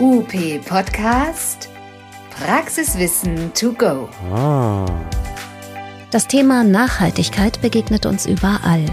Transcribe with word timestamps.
UP 0.00 0.32
Podcast 0.64 1.68
Praxiswissen 2.30 3.52
to 3.52 3.72
go. 3.72 4.08
Ah. 4.32 4.86
Das 6.12 6.28
Thema 6.28 6.62
Nachhaltigkeit 6.62 7.60
begegnet 7.60 8.06
uns 8.06 8.24
überall. 8.24 8.84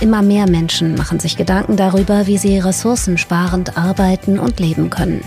Immer 0.00 0.20
mehr 0.22 0.50
Menschen 0.50 0.96
machen 0.96 1.20
sich 1.20 1.36
Gedanken 1.36 1.76
darüber, 1.76 2.26
wie 2.26 2.38
sie 2.38 2.58
ressourcensparend 2.58 3.78
arbeiten 3.78 4.40
und 4.40 4.58
leben 4.58 4.90
können. 4.90 5.20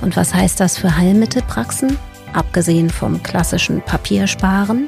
Und 0.00 0.16
was 0.16 0.34
heißt 0.34 0.58
das 0.58 0.78
für 0.78 0.96
Heilmittelpraxen? 0.96 1.96
Abgesehen 2.32 2.90
vom 2.90 3.22
klassischen 3.22 3.80
Papiersparen, 3.80 4.86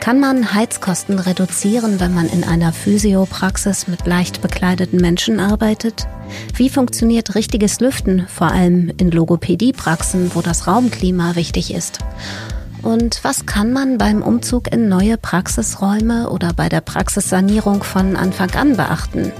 kann 0.00 0.18
man 0.18 0.54
Heizkosten 0.54 1.18
reduzieren, 1.18 2.00
wenn 2.00 2.12
man 2.12 2.28
in 2.28 2.42
einer 2.42 2.72
Physiopraxis 2.72 3.86
mit 3.86 4.06
leicht 4.06 4.42
bekleideten 4.42 5.00
Menschen 5.00 5.38
arbeitet? 5.38 6.06
Wie 6.54 6.68
funktioniert 6.68 7.34
richtiges 7.34 7.80
Lüften, 7.80 8.26
vor 8.28 8.50
allem 8.50 8.92
in 8.96 9.10
Logopädiepraxen, 9.10 10.34
wo 10.34 10.40
das 10.40 10.66
Raumklima 10.66 11.36
wichtig 11.36 11.72
ist? 11.72 12.00
Und 12.82 13.22
was 13.22 13.46
kann 13.46 13.72
man 13.72 13.98
beim 13.98 14.22
Umzug 14.22 14.72
in 14.72 14.88
neue 14.88 15.16
Praxisräume 15.16 16.30
oder 16.30 16.52
bei 16.54 16.68
der 16.68 16.80
Praxissanierung 16.80 17.82
von 17.82 18.16
Anfang 18.16 18.50
an 18.54 18.76
beachten? 18.76 19.32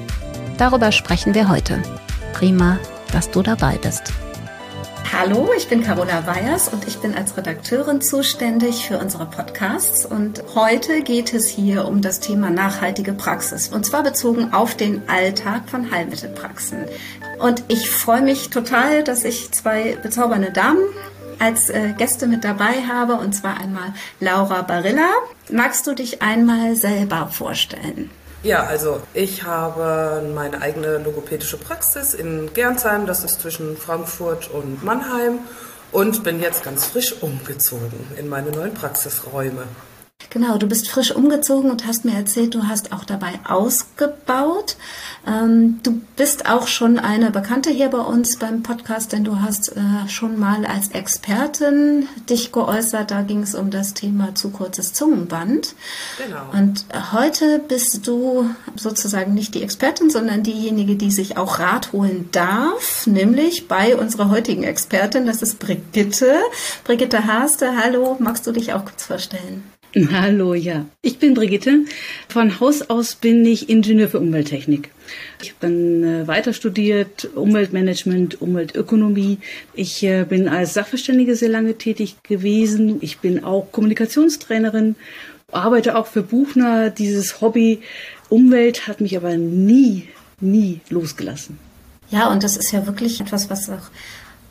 Darüber 0.59 0.93
sprechen 0.93 1.35
wir 1.35 1.49
heute. 1.49 1.83
Prima, 2.35 2.79
dass 3.13 3.31
du 3.31 3.43
dabei 3.43 3.79
bist. 3.79 4.13
Hallo, 5.13 5.51
ich 5.57 5.69
bin 5.69 5.83
Carola 5.83 6.27
Weyers 6.27 6.69
und 6.69 6.87
ich 6.87 6.99
bin 6.99 7.15
als 7.15 7.37
Redakteurin 7.37 8.01
zuständig 8.01 8.87
für 8.87 8.99
unsere 8.99 9.27
Podcasts. 9.27 10.07
Und 10.07 10.43
heute 10.55 11.03
geht 11.03 11.35
es 11.35 11.49
hier 11.49 11.87
um 11.87 12.01
das 12.01 12.21
Thema 12.21 12.51
nachhaltige 12.51 13.13
Praxis 13.13 13.69
und 13.69 13.85
zwar 13.85 14.03
bezogen 14.03 14.53
auf 14.53 14.75
den 14.75 15.09
Alltag 15.09 15.69
von 15.69 15.91
Heilmittelpraxen. 15.91 16.87
Und 17.39 17.65
ich 17.69 17.91
freue 17.91 18.23
mich 18.23 18.51
total, 18.51 19.05
dass 19.05 19.25
ich 19.25 19.51
zwei 19.53 19.97
bezaubernde 20.03 20.53
Damen 20.53 20.83
als 21.39 21.71
äh, 21.71 21.95
Gäste 21.97 22.27
mit 22.27 22.45
dabei 22.45 22.83
habe 22.87 23.15
und 23.15 23.35
zwar 23.35 23.59
einmal 23.59 23.95
Laura 24.21 24.63
Barilla. 24.63 25.09
Magst 25.51 25.87
du 25.87 25.95
dich 25.95 26.23
einmal 26.23 26.77
selber 26.77 27.29
vorstellen? 27.29 28.11
Ja, 28.43 28.65
also 28.65 29.03
ich 29.13 29.43
habe 29.43 30.23
meine 30.35 30.63
eigene 30.63 30.97
logopädische 30.97 31.59
Praxis 31.59 32.15
in 32.15 32.55
Gernsheim, 32.55 33.07
das 33.07 33.23
ist 33.23 33.43
zwischen 33.43 33.77
Frankfurt 33.77 34.51
und 34.51 34.83
Mannheim 34.83 35.41
und 35.93 36.25
bin 36.25 36.41
jetzt 36.41 36.65
ganz 36.65 36.87
frisch 36.87 37.15
umgezogen 37.21 38.07
in 38.17 38.31
meine 38.31 38.51
neuen 38.51 38.73
Praxisräume. 38.73 39.65
Genau, 40.31 40.59
du 40.59 40.69
bist 40.69 40.89
frisch 40.89 41.11
umgezogen 41.11 41.73
und 41.73 41.87
hast 41.87 42.05
mir 42.05 42.15
erzählt, 42.15 42.55
du 42.55 42.69
hast 42.69 42.93
auch 42.93 43.03
dabei 43.03 43.41
ausgebaut. 43.49 44.77
Ähm, 45.27 45.81
du 45.83 46.01
bist 46.15 46.49
auch 46.49 46.69
schon 46.69 47.01
eine 47.01 47.33
Bekannte 47.33 47.71
hier 47.71 47.89
bei 47.89 47.99
uns 47.99 48.39
beim 48.39 48.63
Podcast, 48.63 49.13
denn 49.13 49.25
du 49.25 49.41
hast 49.41 49.77
äh, 49.77 50.09
schon 50.09 50.39
mal 50.39 50.65
als 50.67 50.93
Expertin 50.93 52.07
dich 52.29 52.53
geäußert. 52.53 53.11
Da 53.11 53.23
ging 53.23 53.43
es 53.43 53.57
um 53.57 53.71
das 53.71 53.93
Thema 53.93 54.37
zu 54.37 54.51
kurzes 54.51 54.93
Zungenband. 54.93 55.75
Genau. 56.25 56.43
Und 56.53 56.85
heute 57.13 57.59
bist 57.59 58.07
du 58.07 58.49
sozusagen 58.77 59.35
nicht 59.35 59.57
die 59.57 59.65
Expertin, 59.65 60.11
sondern 60.11 60.45
diejenige, 60.45 60.95
die 60.95 61.11
sich 61.11 61.39
auch 61.39 61.59
Rat 61.59 61.93
holen 61.93 62.29
darf, 62.31 63.05
nämlich 63.09 63.67
bei 63.67 63.97
unserer 63.97 64.31
heutigen 64.31 64.63
Expertin, 64.63 65.27
das 65.27 65.43
ist 65.43 65.59
Brigitte. 65.59 66.37
Brigitte 66.85 67.27
Haaste, 67.27 67.77
hallo, 67.77 68.17
magst 68.21 68.47
du 68.47 68.53
dich 68.53 68.73
auch 68.75 68.85
kurz 68.85 69.03
vorstellen? 69.03 69.65
Hallo, 70.13 70.55
ja. 70.55 70.87
Ich 71.03 71.19
bin 71.19 71.35
Brigitte. 71.35 71.81
Von 72.29 72.61
Haus 72.61 72.89
aus 72.91 73.17
bin 73.17 73.45
ich 73.45 73.69
Ingenieur 73.69 74.09
für 74.09 74.21
Umwelttechnik. 74.21 74.91
Ich 75.43 75.51
habe 75.51 75.59
dann 75.63 76.05
äh, 76.05 76.29
weiter 76.29 76.53
studiert, 76.53 77.29
Umweltmanagement, 77.35 78.41
Umweltökonomie. 78.41 79.39
Ich 79.75 80.05
äh, 80.05 80.25
bin 80.29 80.49
als 80.49 80.75
Sachverständige 80.75 81.35
sehr 81.35 81.49
lange 81.49 81.77
tätig 81.77 82.23
gewesen. 82.23 82.99
Ich 83.01 83.19
bin 83.19 83.43
auch 83.43 83.73
Kommunikationstrainerin, 83.73 84.95
arbeite 85.51 85.97
auch 85.97 86.07
für 86.07 86.23
Buchner. 86.23 86.91
Dieses 86.91 87.41
Hobby 87.41 87.81
Umwelt 88.29 88.87
hat 88.87 89.01
mich 89.01 89.17
aber 89.17 89.37
nie, 89.37 90.07
nie 90.39 90.81
losgelassen. 90.89 91.59
Ja, 92.11 92.31
und 92.31 92.45
das 92.45 92.57
ist 92.57 92.71
ja 92.71 92.87
wirklich 92.87 93.21
etwas, 93.21 93.51
was 93.51 93.69
auch 93.69 93.91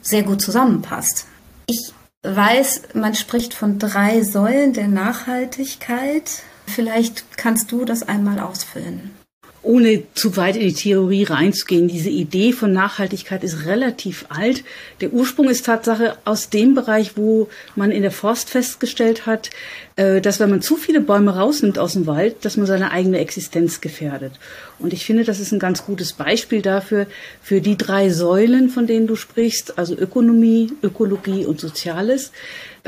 sehr 0.02 0.24
gut 0.24 0.42
zusammenpasst. 0.42 1.28
Ich 1.66 1.94
weiß, 2.24 2.96
man 2.96 3.16
spricht 3.16 3.54
von 3.54 3.80
drei 3.80 4.22
Säulen 4.22 4.74
der 4.74 4.88
Nachhaltigkeit. 4.88 6.44
Vielleicht 6.68 7.38
kannst 7.38 7.72
du 7.72 7.86
das 7.86 8.04
einmal 8.04 8.40
ausfüllen 8.40 9.19
ohne 9.62 10.04
zu 10.14 10.38
weit 10.38 10.56
in 10.56 10.68
die 10.68 10.74
Theorie 10.74 11.24
reinzugehen, 11.24 11.88
diese 11.88 12.10
Idee 12.10 12.54
von 12.54 12.72
Nachhaltigkeit 12.72 13.44
ist 13.44 13.66
relativ 13.66 14.26
alt. 14.30 14.64
Der 15.02 15.12
Ursprung 15.12 15.50
ist 15.50 15.66
Tatsache 15.66 16.18
aus 16.24 16.50
dem 16.50 16.76
Bereich, 16.76 17.18
wo 17.18 17.50
man 17.76 17.92
in 17.92 18.02
der 18.02 18.12
Forst 18.12 18.50
festgestellt 18.50 19.26
hat, 19.26 19.50
äh, 19.98 20.22
dass 20.22 20.40
wenn 20.40 20.50
man 20.50 20.62
zu 20.62 20.78
viele 20.78 21.02
Bäume 21.02 21.36
rausnimmt 21.36 21.78
aus 21.78 21.94
dem 21.94 22.08
Wald, 22.08 22.46
dass 22.46 22.56
man 22.56 22.68
seine 22.68 22.92
eigene 22.92 23.20
Existenz 23.20 23.82
gefährdet. 23.82 24.34
Und 24.80 24.94
ich 24.94 25.06
finde, 25.06 25.26
das 25.26 25.42
ist 25.42 25.52
ein 25.52 25.60
ganz 25.60 25.86
gutes 25.86 26.14
Beispiel 26.14 26.62
dafür, 26.62 27.06
für 27.42 27.60
die 27.60 27.76
drei 27.76 28.10
Säulen, 28.10 28.70
von 28.70 28.88
denen 28.88 29.08
du 29.08 29.18
sprichst, 29.18 29.78
also 29.78 29.94
Ökonomie, 29.94 30.72
Ökologie 30.82 31.46
und 31.46 31.60
Soziales. 31.60 32.32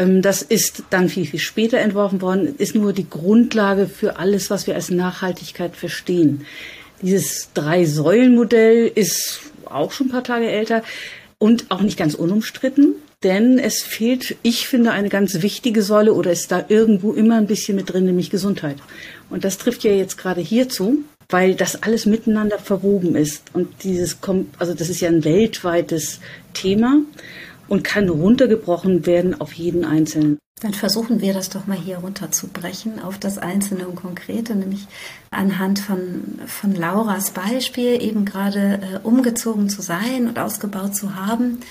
Ähm, 0.01 0.21
das 0.21 0.41
ist 0.41 0.83
dann 0.89 1.09
viel, 1.09 1.25
viel 1.25 1.39
später 1.39 1.77
entworfen 1.79 2.21
worden, 2.21 2.55
ist 2.57 2.75
nur 2.75 2.93
die 2.93 3.09
Grundlage 3.09 3.87
für 3.87 4.17
alles, 4.17 4.49
was 4.49 4.67
wir 4.67 4.75
als 4.75 4.89
Nachhaltigkeit 4.89 5.75
verstehen. 5.75 6.45
Dieses 7.01 7.49
Drei-Säulen-Modell 7.53 8.91
ist 8.93 9.41
auch 9.65 9.91
schon 9.91 10.07
ein 10.07 10.11
paar 10.11 10.23
Tage 10.23 10.49
älter 10.49 10.83
und 11.37 11.71
auch 11.71 11.81
nicht 11.81 11.97
ganz 11.97 12.13
unumstritten, 12.13 12.95
denn 13.23 13.59
es 13.59 13.81
fehlt, 13.81 14.35
ich 14.43 14.67
finde, 14.67 14.91
eine 14.91 15.09
ganz 15.09 15.41
wichtige 15.41 15.83
Säule 15.83 16.13
oder 16.13 16.31
ist 16.31 16.51
da 16.51 16.65
irgendwo 16.67 17.13
immer 17.13 17.37
ein 17.37 17.47
bisschen 17.47 17.75
mit 17.75 17.91
drin, 17.91 18.05
nämlich 18.05 18.29
Gesundheit. 18.29 18.77
Und 19.29 19.43
das 19.43 19.57
trifft 19.57 19.83
ja 19.83 19.91
jetzt 19.91 20.17
gerade 20.17 20.41
hierzu, 20.41 20.99
weil 21.29 21.55
das 21.55 21.81
alles 21.81 22.05
miteinander 22.05 22.59
verwoben 22.59 23.15
ist. 23.15 23.43
Und 23.53 23.83
dieses 23.83 24.21
kommt, 24.21 24.53
also 24.59 24.73
das 24.73 24.89
ist 24.89 25.01
ja 25.01 25.09
ein 25.09 25.23
weltweites 25.23 26.19
Thema 26.53 26.99
und 27.71 27.85
kann 27.85 28.09
runtergebrochen 28.09 29.05
werden 29.05 29.39
auf 29.39 29.53
jeden 29.53 29.85
Einzelnen. 29.85 30.37
Dann 30.61 30.73
versuchen 30.73 31.21
wir 31.21 31.33
das 31.33 31.49
doch 31.49 31.67
mal 31.67 31.77
hier 31.77 31.99
runterzubrechen 31.99 33.01
auf 33.01 33.17
das 33.17 33.37
Einzelne 33.37 33.87
und 33.87 33.95
Konkrete, 33.95 34.55
nämlich 34.55 34.87
anhand 35.31 35.79
von, 35.79 36.41
von 36.47 36.75
Lauras 36.75 37.31
Beispiel, 37.31 38.03
eben 38.03 38.25
gerade 38.25 38.81
äh, 38.81 38.99
umgezogen 39.07 39.69
zu 39.69 39.81
sein 39.81 40.27
und 40.27 40.37
ausgebaut 40.37 40.97
zu 40.97 41.15
haben. 41.15 41.61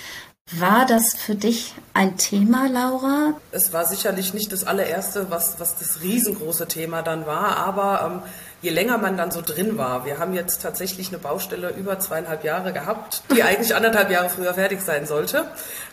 War 0.51 0.87
das 0.87 1.13
für 1.13 1.35
dich 1.35 1.75
ein 1.93 2.17
Thema, 2.17 2.67
Laura? 2.67 3.35
Es 3.51 3.71
war 3.71 3.85
sicherlich 3.85 4.33
nicht 4.33 4.51
das 4.51 4.65
allererste, 4.65 5.27
was, 5.29 5.59
was 5.59 5.77
das 5.77 6.01
riesengroße 6.01 6.67
Thema 6.67 7.03
dann 7.03 7.27
war, 7.27 7.57
aber 7.57 8.23
ähm, 8.25 8.31
je 8.61 8.69
länger 8.69 8.97
man 8.97 9.17
dann 9.17 9.31
so 9.31 9.41
drin 9.41 9.77
war, 9.77 10.05
wir 10.05 10.19
haben 10.19 10.33
jetzt 10.33 10.61
tatsächlich 10.61 11.09
eine 11.09 11.17
Baustelle 11.17 11.69
über 11.71 11.99
zweieinhalb 11.99 12.43
Jahre 12.43 12.73
gehabt, 12.73 13.23
die 13.35 13.43
eigentlich 13.43 13.75
anderthalb 13.75 14.11
Jahre 14.11 14.29
früher 14.29 14.53
fertig 14.53 14.81
sein 14.81 15.05
sollte. 15.05 15.45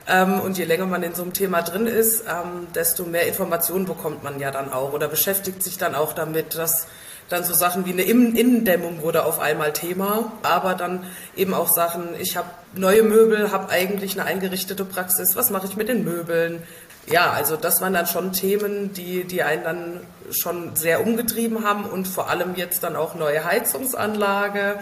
Ähm, 0.07 0.41
und 0.41 0.59
je 0.59 0.65
länger 0.65 0.87
man 0.87 1.03
in 1.03 1.15
so 1.15 1.23
einem 1.23 1.33
Thema 1.33 1.63
drin 1.63 1.87
ist, 1.87 2.25
ähm, 2.29 2.67
desto 2.75 3.05
mehr 3.05 3.27
Informationen 3.27 3.87
bekommt 3.87 4.23
man 4.23 4.39
ja 4.39 4.51
dann 4.51 4.73
auch 4.73 4.93
oder 4.93 5.09
beschäftigt 5.09 5.63
sich 5.63 5.79
dann 5.79 5.95
auch 5.95 6.13
damit, 6.13 6.57
dass 6.57 6.87
dann 7.29 7.45
so 7.45 7.53
Sachen 7.55 7.85
wie 7.85 7.93
eine 7.93 8.03
Innendämmung 8.03 9.03
wurde 9.03 9.25
auf 9.25 9.39
einmal 9.39 9.73
Thema, 9.73 10.33
aber 10.43 10.75
dann 10.75 11.05
eben 11.37 11.53
auch 11.53 11.69
Sachen, 11.69 12.09
ich 12.19 12.37
habe 12.37 12.49
neue 12.75 13.03
Möbel, 13.03 13.53
habe 13.53 13.71
eigentlich 13.71 14.19
eine 14.19 14.25
eingerichtete 14.27 14.85
Praxis, 14.85 15.37
was 15.37 15.51
mache 15.51 15.67
ich 15.67 15.77
mit 15.77 15.89
den 15.89 16.05
Möbeln? 16.05 16.63
Ja, 17.11 17.33
also 17.33 17.57
das 17.57 17.81
waren 17.81 17.95
dann 17.95 18.07
schon 18.07 18.33
Themen, 18.33 18.93
die, 18.93 19.25
die 19.25 19.43
einen 19.43 19.65
dann 19.65 20.01
schon 20.31 20.77
sehr 20.77 21.07
umgetrieben 21.07 21.65
haben 21.65 21.85
und 21.85 22.07
vor 22.07 22.29
allem 22.29 22.55
jetzt 22.55 22.83
dann 22.83 22.97
auch 22.97 23.15
neue 23.15 23.45
Heizungsanlage 23.45 24.79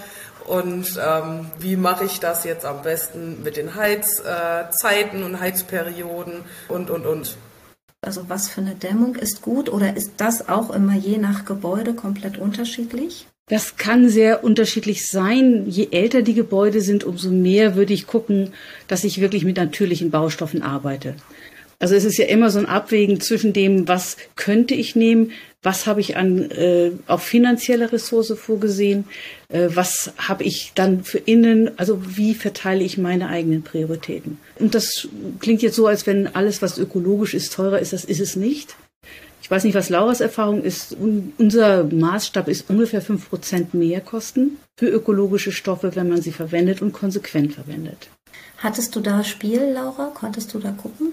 und 0.46 0.98
ähm, 1.04 1.46
wie 1.58 1.76
mache 1.76 2.04
ich 2.04 2.20
das 2.20 2.44
jetzt 2.44 2.64
am 2.64 2.82
besten 2.82 3.42
mit 3.42 3.56
den 3.56 3.74
Heizzeiten 3.74 5.22
äh, 5.22 5.24
und 5.24 5.40
Heizperioden 5.40 6.44
und, 6.68 6.90
und, 6.90 7.06
und. 7.06 7.36
Also 8.00 8.28
was 8.28 8.48
für 8.48 8.60
eine 8.60 8.74
Dämmung 8.74 9.16
ist 9.16 9.42
gut 9.42 9.68
oder 9.68 9.96
ist 9.96 10.12
das 10.18 10.48
auch 10.48 10.70
immer 10.70 10.94
je 10.94 11.18
nach 11.18 11.44
Gebäude 11.44 11.94
komplett 11.94 12.38
unterschiedlich? 12.38 13.26
Das 13.48 13.76
kann 13.76 14.08
sehr 14.08 14.42
unterschiedlich 14.42 15.08
sein. 15.08 15.66
Je 15.66 15.88
älter 15.92 16.22
die 16.22 16.34
Gebäude 16.34 16.80
sind, 16.80 17.04
umso 17.04 17.30
mehr 17.30 17.76
würde 17.76 17.92
ich 17.92 18.06
gucken, 18.06 18.52
dass 18.88 19.04
ich 19.04 19.20
wirklich 19.20 19.44
mit 19.44 19.56
natürlichen 19.56 20.10
Baustoffen 20.10 20.62
arbeite. 20.62 21.14
Also 21.78 21.94
es 21.94 22.04
ist 22.04 22.16
ja 22.16 22.26
immer 22.26 22.50
so 22.50 22.58
ein 22.58 22.66
Abwägen 22.66 23.20
zwischen 23.20 23.52
dem, 23.52 23.86
was 23.86 24.16
könnte 24.34 24.74
ich 24.74 24.96
nehmen, 24.96 25.32
was 25.62 25.86
habe 25.86 26.00
ich 26.00 26.16
an 26.16 26.50
äh, 26.50 26.92
auch 27.06 27.20
finanzielle 27.20 27.92
Ressource 27.92 28.32
vorgesehen, 28.38 29.04
äh, 29.48 29.68
was 29.74 30.12
habe 30.16 30.44
ich 30.44 30.72
dann 30.74 31.04
für 31.04 31.18
innen, 31.18 31.76
also 31.76 32.00
wie 32.16 32.34
verteile 32.34 32.84
ich 32.84 32.98
meine 32.98 33.28
eigenen 33.28 33.62
Prioritäten. 33.62 34.38
Und 34.58 34.74
das 34.74 35.08
klingt 35.40 35.62
jetzt 35.62 35.76
so, 35.76 35.86
als 35.86 36.06
wenn 36.06 36.34
alles, 36.34 36.62
was 36.62 36.78
ökologisch 36.78 37.34
ist, 37.34 37.52
teurer 37.52 37.80
ist, 37.80 37.92
das 37.92 38.04
ist 38.04 38.20
es 38.20 38.36
nicht. 38.36 38.76
Ich 39.42 39.50
weiß 39.50 39.64
nicht, 39.64 39.74
was 39.74 39.90
Lauras 39.90 40.20
Erfahrung 40.20 40.62
ist. 40.62 40.96
Unser 41.38 41.84
Maßstab 41.84 42.48
ist 42.48 42.68
ungefähr 42.68 43.00
fünf 43.00 43.28
Prozent 43.28 43.74
mehr 43.74 44.00
Kosten 44.00 44.58
für 44.76 44.88
ökologische 44.88 45.52
Stoffe, 45.52 45.94
wenn 45.94 46.08
man 46.08 46.22
sie 46.22 46.32
verwendet 46.32 46.82
und 46.82 46.92
konsequent 46.92 47.54
verwendet. 47.54 48.08
Hattest 48.58 48.96
du 48.96 49.00
da 49.00 49.22
Spiel, 49.22 49.62
Laura? 49.72 50.10
Konntest 50.14 50.52
du 50.54 50.58
da 50.58 50.70
gucken? 50.70 51.12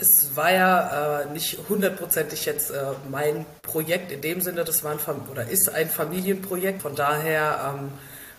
Es 0.00 0.34
war 0.34 0.50
ja 0.50 1.20
äh, 1.20 1.26
nicht 1.26 1.58
hundertprozentig 1.68 2.46
jetzt 2.46 2.70
äh, 2.70 2.84
mein 3.10 3.44
Projekt 3.60 4.10
in 4.10 4.22
dem 4.22 4.40
Sinne, 4.40 4.64
das 4.64 4.82
war 4.82 4.92
ein 4.92 4.98
oder 5.30 5.46
ist 5.48 5.68
ein 5.68 5.90
Familienprojekt. 5.90 6.80
Von 6.80 6.94
daher 6.94 7.74
ähm, 7.76 7.92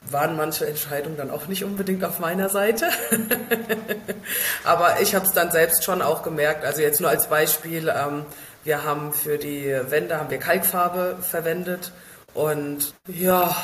waren 0.09 0.35
manche 0.35 0.65
Entscheidungen 0.65 1.17
dann 1.17 1.29
auch 1.29 1.47
nicht 1.47 1.63
unbedingt 1.63 2.03
auf 2.03 2.19
meiner 2.19 2.49
Seite. 2.49 2.89
Aber 4.63 5.01
ich 5.01 5.13
habe 5.13 5.25
es 5.25 5.33
dann 5.33 5.51
selbst 5.51 5.83
schon 5.83 6.01
auch 6.01 6.23
gemerkt. 6.23 6.65
Also 6.65 6.81
jetzt 6.81 6.99
nur 6.99 7.09
als 7.09 7.27
Beispiel, 7.27 7.93
ähm, 7.95 8.25
wir 8.63 8.83
haben 8.83 9.13
für 9.13 9.37
die 9.37 9.75
Wände 9.89 10.17
haben 10.17 10.31
wir 10.31 10.39
Kalkfarbe 10.39 11.17
verwendet 11.21 11.91
und 12.33 12.93
ja, 13.07 13.55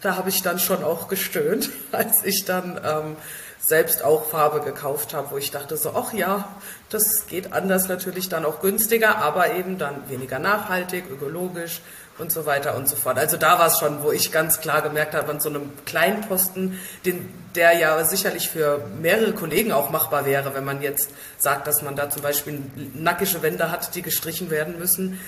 da 0.00 0.16
habe 0.16 0.28
ich 0.28 0.42
dann 0.42 0.58
schon 0.58 0.84
auch 0.84 1.08
gestöhnt, 1.08 1.70
als 1.92 2.24
ich 2.24 2.44
dann 2.46 2.80
ähm, 2.84 3.16
selbst 3.66 4.04
auch 4.04 4.26
Farbe 4.26 4.60
gekauft 4.60 5.14
habe, 5.14 5.30
wo 5.30 5.38
ich 5.38 5.50
dachte 5.50 5.76
so, 5.76 5.94
ach 5.94 6.12
ja, 6.12 6.48
das 6.90 7.26
geht 7.26 7.52
anders 7.52 7.88
natürlich 7.88 8.28
dann 8.28 8.44
auch 8.44 8.60
günstiger, 8.60 9.18
aber 9.18 9.54
eben 9.54 9.78
dann 9.78 10.08
weniger 10.08 10.38
nachhaltig, 10.38 11.04
ökologisch 11.10 11.80
und 12.18 12.30
so 12.30 12.44
weiter 12.44 12.76
und 12.76 12.88
so 12.88 12.94
fort. 12.94 13.18
Also 13.18 13.36
da 13.36 13.58
war 13.58 13.68
es 13.68 13.78
schon, 13.78 14.02
wo 14.02 14.12
ich 14.12 14.30
ganz 14.30 14.60
klar 14.60 14.82
gemerkt 14.82 15.14
habe, 15.14 15.30
an 15.30 15.40
so 15.40 15.48
einem 15.48 15.72
kleinen 15.86 16.20
Posten, 16.22 16.78
den, 17.06 17.28
der 17.54 17.72
ja 17.72 18.04
sicherlich 18.04 18.50
für 18.50 18.84
mehrere 19.00 19.32
Kollegen 19.32 19.72
auch 19.72 19.90
machbar 19.90 20.26
wäre, 20.26 20.54
wenn 20.54 20.64
man 20.64 20.82
jetzt 20.82 21.08
sagt, 21.38 21.66
dass 21.66 21.82
man 21.82 21.96
da 21.96 22.10
zum 22.10 22.22
Beispiel 22.22 22.62
nackische 22.94 23.42
Wände 23.42 23.70
hat, 23.70 23.94
die 23.94 24.02
gestrichen 24.02 24.50
werden 24.50 24.78
müssen. 24.78 25.18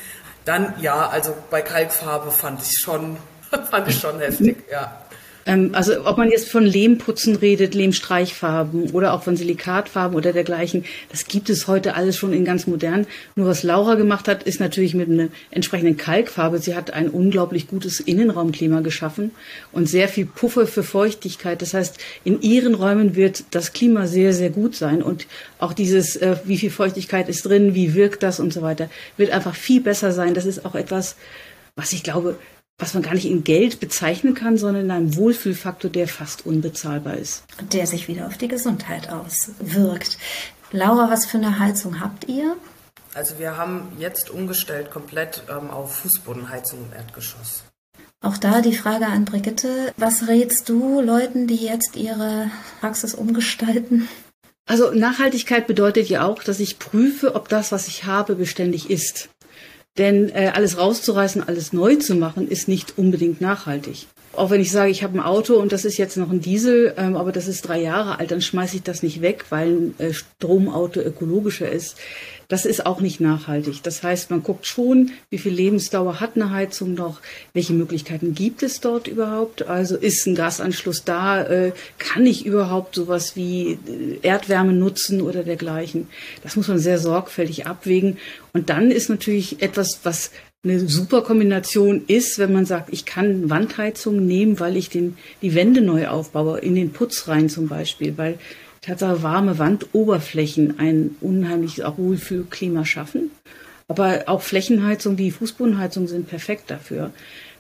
Dann 0.44 0.74
ja, 0.80 1.08
also 1.08 1.34
bei 1.50 1.62
Kalkfarbe 1.62 2.30
fand 2.30 2.60
ich 2.62 2.78
schon, 2.78 3.16
fand 3.70 3.88
ich 3.88 3.98
schon 3.98 4.20
heftig, 4.20 4.58
ja. 4.70 5.05
Ähm, 5.46 5.70
also 5.72 6.04
ob 6.04 6.18
man 6.18 6.30
jetzt 6.30 6.50
von 6.50 6.64
Lehmputzen 6.64 7.36
redet, 7.36 7.74
Lehmstreichfarben 7.74 8.90
oder 8.90 9.14
auch 9.14 9.22
von 9.22 9.36
Silikatfarben 9.36 10.16
oder 10.16 10.32
dergleichen, 10.32 10.84
das 11.10 11.26
gibt 11.26 11.48
es 11.48 11.68
heute 11.68 11.94
alles 11.94 12.16
schon 12.16 12.32
in 12.32 12.44
ganz 12.44 12.66
modern. 12.66 13.06
Nur 13.36 13.46
was 13.46 13.62
Laura 13.62 13.94
gemacht 13.94 14.28
hat, 14.28 14.42
ist 14.42 14.60
natürlich 14.60 14.94
mit 14.94 15.08
einer 15.08 15.28
entsprechenden 15.50 15.96
Kalkfarbe. 15.96 16.58
Sie 16.58 16.74
hat 16.74 16.92
ein 16.92 17.08
unglaublich 17.08 17.68
gutes 17.68 18.00
Innenraumklima 18.00 18.80
geschaffen 18.80 19.30
und 19.72 19.88
sehr 19.88 20.08
viel 20.08 20.26
Puffer 20.26 20.66
für 20.66 20.82
Feuchtigkeit. 20.82 21.62
Das 21.62 21.72
heißt, 21.72 21.98
in 22.24 22.42
ihren 22.42 22.74
Räumen 22.74 23.14
wird 23.14 23.44
das 23.52 23.72
Klima 23.72 24.06
sehr, 24.08 24.34
sehr 24.34 24.50
gut 24.50 24.74
sein 24.74 25.02
und 25.02 25.26
auch 25.58 25.72
dieses, 25.72 26.16
äh, 26.16 26.36
wie 26.44 26.58
viel 26.58 26.70
Feuchtigkeit 26.70 27.28
ist 27.28 27.46
drin, 27.46 27.74
wie 27.74 27.94
wirkt 27.94 28.22
das 28.22 28.40
und 28.40 28.52
so 28.52 28.62
weiter, 28.62 28.90
wird 29.16 29.30
einfach 29.30 29.54
viel 29.54 29.80
besser 29.80 30.12
sein. 30.12 30.34
Das 30.34 30.44
ist 30.44 30.64
auch 30.64 30.74
etwas, 30.74 31.16
was 31.76 31.92
ich 31.92 32.02
glaube, 32.02 32.36
was 32.78 32.94
man 32.94 33.02
gar 33.02 33.14
nicht 33.14 33.26
in 33.26 33.44
Geld 33.44 33.80
bezeichnen 33.80 34.34
kann, 34.34 34.58
sondern 34.58 34.84
in 34.84 34.90
einem 34.90 35.16
Wohlfühlfaktor, 35.16 35.90
der 35.90 36.08
fast 36.08 36.44
unbezahlbar 36.44 37.16
ist. 37.16 37.44
Und 37.58 37.72
der 37.72 37.86
sich 37.86 38.08
wieder 38.08 38.26
auf 38.26 38.36
die 38.36 38.48
Gesundheit 38.48 39.10
auswirkt. 39.10 40.18
Laura, 40.72 41.10
was 41.10 41.26
für 41.26 41.38
eine 41.38 41.58
Heizung 41.58 42.00
habt 42.00 42.28
ihr? 42.28 42.56
Also 43.14 43.38
wir 43.38 43.56
haben 43.56 43.92
jetzt 43.98 44.28
umgestellt 44.28 44.90
komplett 44.90 45.42
ähm, 45.48 45.70
auf 45.70 45.96
Fußbodenheizung 45.96 46.80
im 46.80 46.92
Erdgeschoss. 46.92 47.64
Auch 48.20 48.36
da 48.36 48.60
die 48.60 48.76
Frage 48.76 49.06
an 49.06 49.24
Brigitte. 49.24 49.92
Was 49.96 50.28
rätst 50.28 50.68
du 50.68 51.00
Leuten, 51.00 51.46
die 51.46 51.56
jetzt 51.56 51.96
ihre 51.96 52.50
Praxis 52.80 53.14
umgestalten? 53.14 54.08
Also 54.68 54.90
Nachhaltigkeit 54.90 55.66
bedeutet 55.66 56.08
ja 56.08 56.26
auch, 56.26 56.42
dass 56.42 56.58
ich 56.58 56.80
prüfe, 56.80 57.36
ob 57.36 57.48
das, 57.48 57.70
was 57.70 57.86
ich 57.86 58.04
habe, 58.04 58.34
beständig 58.34 58.90
ist. 58.90 59.28
Denn 59.98 60.28
äh, 60.28 60.52
alles 60.54 60.78
rauszureißen, 60.78 61.46
alles 61.46 61.72
neu 61.72 61.96
zu 61.96 62.14
machen, 62.14 62.48
ist 62.48 62.68
nicht 62.68 62.98
unbedingt 62.98 63.40
nachhaltig. 63.40 64.06
Auch 64.36 64.50
wenn 64.50 64.60
ich 64.60 64.70
sage, 64.70 64.90
ich 64.90 65.02
habe 65.02 65.14
ein 65.18 65.24
Auto 65.24 65.54
und 65.54 65.72
das 65.72 65.86
ist 65.86 65.96
jetzt 65.96 66.18
noch 66.18 66.30
ein 66.30 66.42
Diesel, 66.42 66.92
ähm, 66.98 67.16
aber 67.16 67.32
das 67.32 67.48
ist 67.48 67.62
drei 67.62 67.80
Jahre 67.80 68.18
alt, 68.18 68.30
dann 68.30 68.42
schmeiße 68.42 68.76
ich 68.76 68.82
das 68.82 69.02
nicht 69.02 69.22
weg, 69.22 69.46
weil 69.48 69.68
ein 69.68 69.94
äh, 69.98 70.12
Stromauto 70.12 71.00
ökologischer 71.00 71.70
ist. 71.70 71.96
Das 72.48 72.64
ist 72.64 72.86
auch 72.86 73.00
nicht 73.00 73.20
nachhaltig. 73.20 73.82
Das 73.82 74.02
heißt, 74.02 74.30
man 74.30 74.42
guckt 74.42 74.66
schon, 74.66 75.10
wie 75.30 75.38
viel 75.38 75.52
Lebensdauer 75.52 76.20
hat 76.20 76.36
eine 76.36 76.50
Heizung 76.50 76.94
noch, 76.94 77.20
welche 77.52 77.72
Möglichkeiten 77.72 78.34
gibt 78.34 78.62
es 78.62 78.80
dort 78.80 79.08
überhaupt. 79.08 79.66
Also 79.66 79.96
ist 79.96 80.26
ein 80.26 80.34
Gasanschluss 80.34 81.04
da, 81.04 81.42
äh, 81.42 81.72
kann 81.98 82.24
ich 82.26 82.46
überhaupt 82.46 82.94
sowas 82.94 83.36
wie 83.36 83.72
äh, 83.72 84.18
Erdwärme 84.22 84.72
nutzen 84.72 85.20
oder 85.20 85.42
dergleichen. 85.42 86.08
Das 86.42 86.56
muss 86.56 86.68
man 86.68 86.78
sehr 86.78 86.98
sorgfältig 86.98 87.66
abwägen. 87.66 88.18
Und 88.52 88.70
dann 88.70 88.90
ist 88.90 89.08
natürlich 89.08 89.60
etwas, 89.62 90.00
was 90.04 90.30
eine 90.64 90.80
super 90.80 91.22
Kombination 91.22 92.04
ist, 92.06 92.38
wenn 92.38 92.52
man 92.52 92.66
sagt, 92.66 92.92
ich 92.92 93.04
kann 93.04 93.50
Wandheizung 93.50 94.26
nehmen, 94.26 94.58
weil 94.58 94.76
ich 94.76 94.88
den, 94.88 95.16
die 95.42 95.54
Wände 95.54 95.80
neu 95.80 96.08
aufbaue, 96.08 96.58
in 96.58 96.74
den 96.74 96.90
Putz 96.92 97.28
rein 97.28 97.48
zum 97.48 97.68
Beispiel, 97.68 98.16
weil 98.16 98.38
Tatsache 98.86 99.22
warme 99.22 99.58
Wandoberflächen 99.58 100.78
ein 100.78 101.16
unheimliches 101.20 101.84
Wohlfühlklima 101.96 102.84
schaffen. 102.84 103.30
Aber 103.88 104.24
auch 104.26 104.42
Flächenheizung 104.42 105.18
wie 105.18 105.30
Fußbodenheizung 105.30 106.06
sind 106.06 106.28
perfekt 106.28 106.70
dafür. 106.70 107.10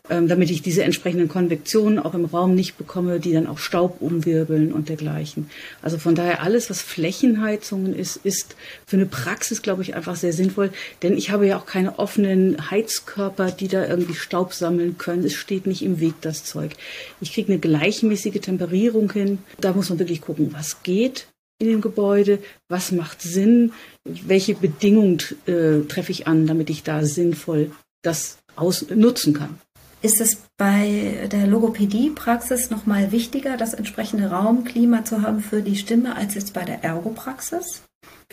Ähm, 0.08 0.28
damit 0.28 0.50
ich 0.50 0.62
diese 0.62 0.84
entsprechenden 0.84 1.26
Konvektionen 1.28 1.98
auch 1.98 2.14
im 2.14 2.26
Raum 2.26 2.54
nicht 2.54 2.78
bekomme, 2.78 3.18
die 3.18 3.32
dann 3.32 3.48
auch 3.48 3.58
Staub 3.58 4.00
umwirbeln 4.00 4.72
und 4.72 4.88
dergleichen. 4.88 5.50
Also 5.82 5.98
von 5.98 6.14
daher 6.14 6.42
alles, 6.42 6.70
was 6.70 6.80
Flächenheizungen 6.80 7.92
ist, 7.92 8.16
ist 8.16 8.54
für 8.86 8.96
eine 8.96 9.06
Praxis, 9.06 9.62
glaube 9.62 9.82
ich, 9.82 9.96
einfach 9.96 10.14
sehr 10.14 10.32
sinnvoll, 10.32 10.70
denn 11.02 11.16
ich 11.16 11.30
habe 11.30 11.48
ja 11.48 11.58
auch 11.58 11.66
keine 11.66 11.98
offenen 11.98 12.70
Heizkörper, 12.70 13.50
die 13.50 13.66
da 13.66 13.84
irgendwie 13.84 14.14
Staub 14.14 14.52
sammeln 14.52 14.96
können. 14.96 15.24
Es 15.24 15.34
steht 15.34 15.66
nicht 15.66 15.82
im 15.82 15.98
Weg, 15.98 16.14
das 16.20 16.44
Zeug. 16.44 16.76
Ich 17.20 17.32
kriege 17.32 17.52
eine 17.52 17.58
gleichmäßige 17.58 18.40
Temperierung 18.40 19.10
hin. 19.12 19.38
Da 19.60 19.72
muss 19.72 19.88
man 19.88 19.98
wirklich 19.98 20.20
gucken, 20.20 20.50
was 20.52 20.84
geht 20.84 21.26
in 21.58 21.68
dem 21.68 21.80
Gebäude, 21.80 22.38
was 22.68 22.92
macht 22.92 23.22
Sinn, 23.22 23.72
welche 24.04 24.54
Bedingungen 24.54 25.18
äh, 25.46 25.80
treffe 25.88 26.12
ich 26.12 26.28
an, 26.28 26.46
damit 26.46 26.70
ich 26.70 26.84
da 26.84 27.04
sinnvoll 27.04 27.72
das 28.02 28.38
aus 28.54 28.86
nutzen 28.90 29.34
kann. 29.34 29.58
Ist 30.06 30.20
es 30.20 30.36
bei 30.56 31.26
der 31.32 31.48
Logopädie-Praxis 31.48 32.70
nochmal 32.70 33.10
wichtiger, 33.10 33.56
das 33.56 33.74
entsprechende 33.74 34.30
Raumklima 34.30 35.04
zu 35.04 35.22
haben 35.22 35.40
für 35.40 35.62
die 35.62 35.74
Stimme, 35.74 36.14
als 36.14 36.36
jetzt 36.36 36.54
bei 36.54 36.62
der 36.62 36.84
Ergopraxis? 36.84 37.82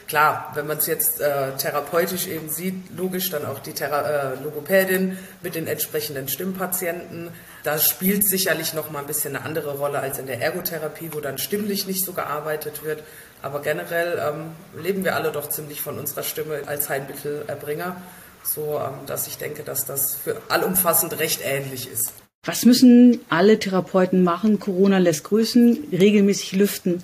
Klar, 0.08 0.52
wenn 0.54 0.68
man 0.68 0.78
es 0.78 0.86
jetzt 0.86 1.20
äh, 1.20 1.58
therapeutisch 1.58 2.28
eben 2.28 2.48
sieht, 2.50 2.76
logisch 2.96 3.32
dann 3.32 3.48
auch 3.48 3.58
die 3.58 3.74
Thera 3.74 4.02
äh, 4.04 4.44
Logopädin 4.44 5.18
mit 5.42 5.56
den 5.56 5.66
entsprechenden 5.66 6.28
Stimmpatienten. 6.28 7.32
Da 7.64 7.80
spielt 7.80 8.28
sicherlich 8.28 8.76
noch 8.76 8.92
mal 8.92 9.00
ein 9.00 9.08
bisschen 9.08 9.36
eine 9.36 9.44
andere 9.44 9.80
Rolle 9.80 9.98
als 9.98 10.20
in 10.20 10.28
der 10.28 10.40
Ergotherapie, 10.40 11.10
wo 11.12 11.22
dann 11.22 11.40
stimmlich 11.40 11.88
nicht 11.88 12.06
so 12.06 12.14
gearbeitet 12.14 12.84
wird. 12.84 13.02
Aber 13.42 13.64
generell 13.64 14.20
ähm, 14.20 14.52
leben 14.80 15.04
wir 15.04 15.16
alle 15.16 15.32
doch 15.32 15.50
ziemlich 15.50 15.82
von 15.82 15.98
unserer 15.98 16.22
Stimme 16.22 16.62
als 16.68 16.90
Heilmittelerbringer 16.90 17.96
so 18.44 18.80
ähm, 18.80 19.06
dass 19.06 19.28
ich 19.28 19.38
denke, 19.38 19.64
dass 19.64 19.86
das 19.86 20.16
für 20.16 20.42
allumfassend 20.50 21.20
recht 21.20 21.42
ähnlich 21.44 21.90
ist. 21.92 22.14
Was 22.46 22.66
müssen 22.66 23.22
alle 23.30 23.58
Therapeuten 23.58 24.22
machen? 24.22 24.60
Corona 24.60 24.98
lässt 24.98 25.24
grüßen, 25.24 25.88
regelmäßig 25.94 26.52
lüften. 26.52 27.02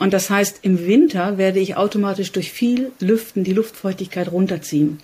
Und 0.00 0.12
das 0.12 0.30
heißt, 0.30 0.58
im 0.62 0.84
Winter 0.84 1.38
werde 1.38 1.60
ich 1.60 1.76
automatisch 1.76 2.32
durch 2.32 2.50
viel 2.50 2.90
Lüften 2.98 3.44
die 3.44 3.52
Luftfeuchtigkeit 3.52 4.32
runterziehen. 4.32 4.98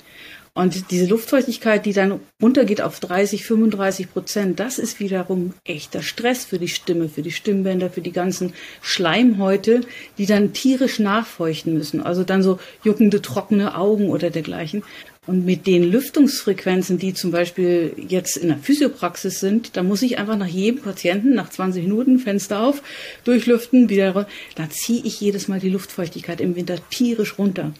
Und 0.56 0.90
diese 0.90 1.04
Luftfeuchtigkeit, 1.04 1.84
die 1.84 1.92
dann 1.92 2.18
runtergeht 2.40 2.80
auf 2.80 2.98
30, 2.98 3.44
35 3.44 4.10
Prozent, 4.10 4.58
das 4.58 4.78
ist 4.78 5.00
wiederum 5.00 5.52
echter 5.66 6.00
Stress 6.00 6.46
für 6.46 6.58
die 6.58 6.68
Stimme, 6.68 7.10
für 7.10 7.20
die 7.20 7.30
Stimmbänder, 7.30 7.90
für 7.90 8.00
die 8.00 8.10
ganzen 8.10 8.54
Schleimhäute, 8.80 9.82
die 10.16 10.24
dann 10.24 10.54
tierisch 10.54 10.98
nachfeuchten 10.98 11.74
müssen. 11.74 12.00
Also 12.00 12.24
dann 12.24 12.42
so 12.42 12.58
juckende, 12.82 13.20
trockene 13.20 13.76
Augen 13.76 14.08
oder 14.08 14.30
dergleichen. 14.30 14.82
Und 15.26 15.44
mit 15.44 15.66
den 15.66 15.84
Lüftungsfrequenzen, 15.84 16.96
die 16.96 17.12
zum 17.12 17.32
Beispiel 17.32 17.92
jetzt 18.08 18.38
in 18.38 18.48
der 18.48 18.56
Physiopraxis 18.56 19.40
sind, 19.40 19.76
da 19.76 19.82
muss 19.82 20.00
ich 20.00 20.16
einfach 20.16 20.38
nach 20.38 20.46
jedem 20.46 20.80
Patienten 20.80 21.34
nach 21.34 21.50
20 21.50 21.82
Minuten 21.82 22.18
Fenster 22.18 22.60
auf, 22.60 22.82
durchlüften, 23.24 23.90
wieder, 23.90 24.26
da 24.54 24.70
ziehe 24.70 25.02
ich 25.04 25.20
jedes 25.20 25.48
Mal 25.48 25.60
die 25.60 25.68
Luftfeuchtigkeit 25.68 26.40
im 26.40 26.56
Winter 26.56 26.76
tierisch 26.88 27.38
runter. 27.38 27.74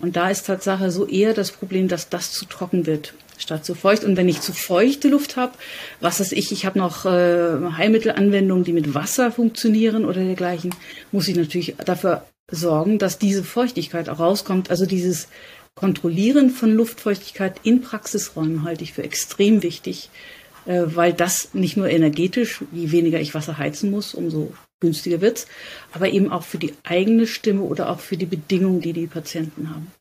Und 0.00 0.14
da 0.14 0.30
ist 0.30 0.46
Tatsache 0.46 0.92
so 0.92 1.06
eher 1.06 1.34
das 1.34 1.50
Problem, 1.50 1.88
dass 1.88 2.08
das 2.08 2.32
zu 2.32 2.44
trocken 2.44 2.86
wird 2.86 3.14
statt 3.36 3.64
zu 3.64 3.74
feucht. 3.74 4.04
Und 4.04 4.16
wenn 4.16 4.28
ich 4.28 4.40
zu 4.40 4.52
feuchte 4.52 5.08
Luft 5.08 5.36
habe, 5.36 5.52
was 6.00 6.20
weiß 6.20 6.32
ich, 6.32 6.52
ich 6.52 6.66
habe 6.66 6.78
noch 6.78 7.04
äh, 7.04 7.72
Heilmittelanwendungen, 7.76 8.64
die 8.64 8.72
mit 8.72 8.94
Wasser 8.94 9.32
funktionieren 9.32 10.04
oder 10.04 10.22
dergleichen, 10.22 10.74
muss 11.12 11.28
ich 11.28 11.36
natürlich 11.36 11.76
dafür 11.84 12.24
sorgen, 12.50 12.98
dass 12.98 13.18
diese 13.18 13.44
Feuchtigkeit 13.44 14.08
auch 14.08 14.18
rauskommt. 14.18 14.70
Also 14.70 14.86
dieses 14.86 15.28
Kontrollieren 15.74 16.50
von 16.50 16.72
Luftfeuchtigkeit 16.72 17.60
in 17.62 17.80
Praxisräumen 17.80 18.64
halte 18.64 18.82
ich 18.82 18.92
für 18.92 19.04
extrem 19.04 19.62
wichtig, 19.62 20.10
äh, 20.66 20.82
weil 20.86 21.12
das 21.12 21.54
nicht 21.54 21.76
nur 21.76 21.88
energetisch, 21.88 22.62
je 22.72 22.90
weniger 22.90 23.20
ich 23.20 23.34
Wasser 23.34 23.58
heizen 23.58 23.90
muss, 23.90 24.14
umso 24.14 24.52
günstiger 24.80 25.20
wird's, 25.20 25.46
aber 25.92 26.08
eben 26.08 26.30
auch 26.30 26.44
für 26.44 26.58
die 26.58 26.74
eigene 26.84 27.26
Stimme 27.26 27.62
oder 27.62 27.90
auch 27.90 28.00
für 28.00 28.16
die 28.16 28.26
Bedingungen, 28.26 28.80
die 28.80 28.92
die 28.92 29.06
Patienten 29.06 29.70
haben. 29.70 29.92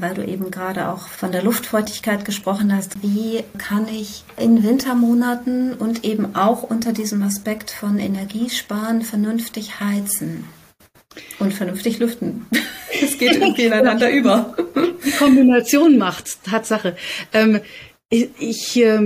Weil 0.00 0.14
du 0.14 0.24
eben 0.24 0.52
gerade 0.52 0.88
auch 0.88 1.08
von 1.08 1.32
der 1.32 1.42
Luftfeuchtigkeit 1.42 2.24
gesprochen 2.24 2.74
hast, 2.74 3.02
wie 3.02 3.42
kann 3.58 3.88
ich 3.88 4.22
in 4.36 4.62
Wintermonaten 4.62 5.74
und 5.74 6.04
eben 6.04 6.36
auch 6.36 6.62
unter 6.62 6.92
diesem 6.92 7.22
Aspekt 7.24 7.72
von 7.72 7.98
Energiesparen 7.98 9.02
vernünftig 9.02 9.80
heizen? 9.80 10.44
Und 11.40 11.52
vernünftig 11.52 11.98
lüften. 11.98 12.46
Es 13.00 13.16
geht 13.18 13.34
irgendwie 13.34 13.64
ineinander 13.66 14.10
über. 14.10 14.56
Die 15.04 15.10
Kombination 15.12 15.98
macht's, 15.98 16.40
Tatsache. 16.42 16.96
Ähm, 17.32 17.60
ich, 18.10 18.30
ich 18.38 18.76
äh, 18.76 18.98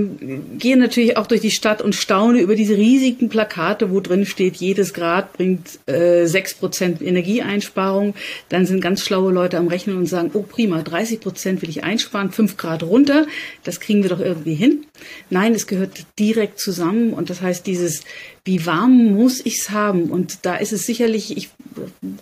gehe 0.57 0.77
natürlich 0.77 1.17
auch 1.17 1.27
durch 1.27 1.41
die 1.41 1.51
Stadt 1.51 1.81
und 1.81 1.93
staune 1.93 2.39
über 2.39 2.55
diese 2.55 2.77
riesigen 2.77 3.27
Plakate, 3.27 3.91
wo 3.91 3.99
drin 3.99 4.25
steht, 4.25 4.55
jedes 4.55 4.93
Grad 4.93 5.33
bringt 5.33 5.79
äh, 5.87 6.23
6% 6.23 7.01
Energieeinsparung. 7.01 8.15
Dann 8.47 8.65
sind 8.65 8.79
ganz 8.79 9.01
schlaue 9.01 9.33
Leute 9.33 9.57
am 9.57 9.67
Rechnen 9.67 9.97
und 9.97 10.05
sagen, 10.05 10.31
oh 10.33 10.43
prima, 10.43 10.79
30% 10.79 11.61
will 11.61 11.69
ich 11.69 11.83
einsparen, 11.83 12.31
5 12.31 12.55
Grad 12.55 12.83
runter, 12.83 13.27
das 13.65 13.81
kriegen 13.81 14.03
wir 14.03 14.09
doch 14.09 14.21
irgendwie 14.21 14.55
hin. 14.55 14.85
Nein, 15.29 15.53
es 15.53 15.67
gehört 15.67 16.05
direkt 16.17 16.59
zusammen 16.59 17.11
und 17.11 17.29
das 17.29 17.41
heißt, 17.41 17.67
dieses 17.67 18.03
wie 18.45 18.65
warm 18.65 19.13
muss 19.13 19.45
ich's 19.45 19.69
haben? 19.69 20.11
Und 20.11 20.45
da 20.45 20.55
ist 20.55 20.73
es 20.73 20.85
sicherlich, 20.85 21.37
ich 21.37 21.49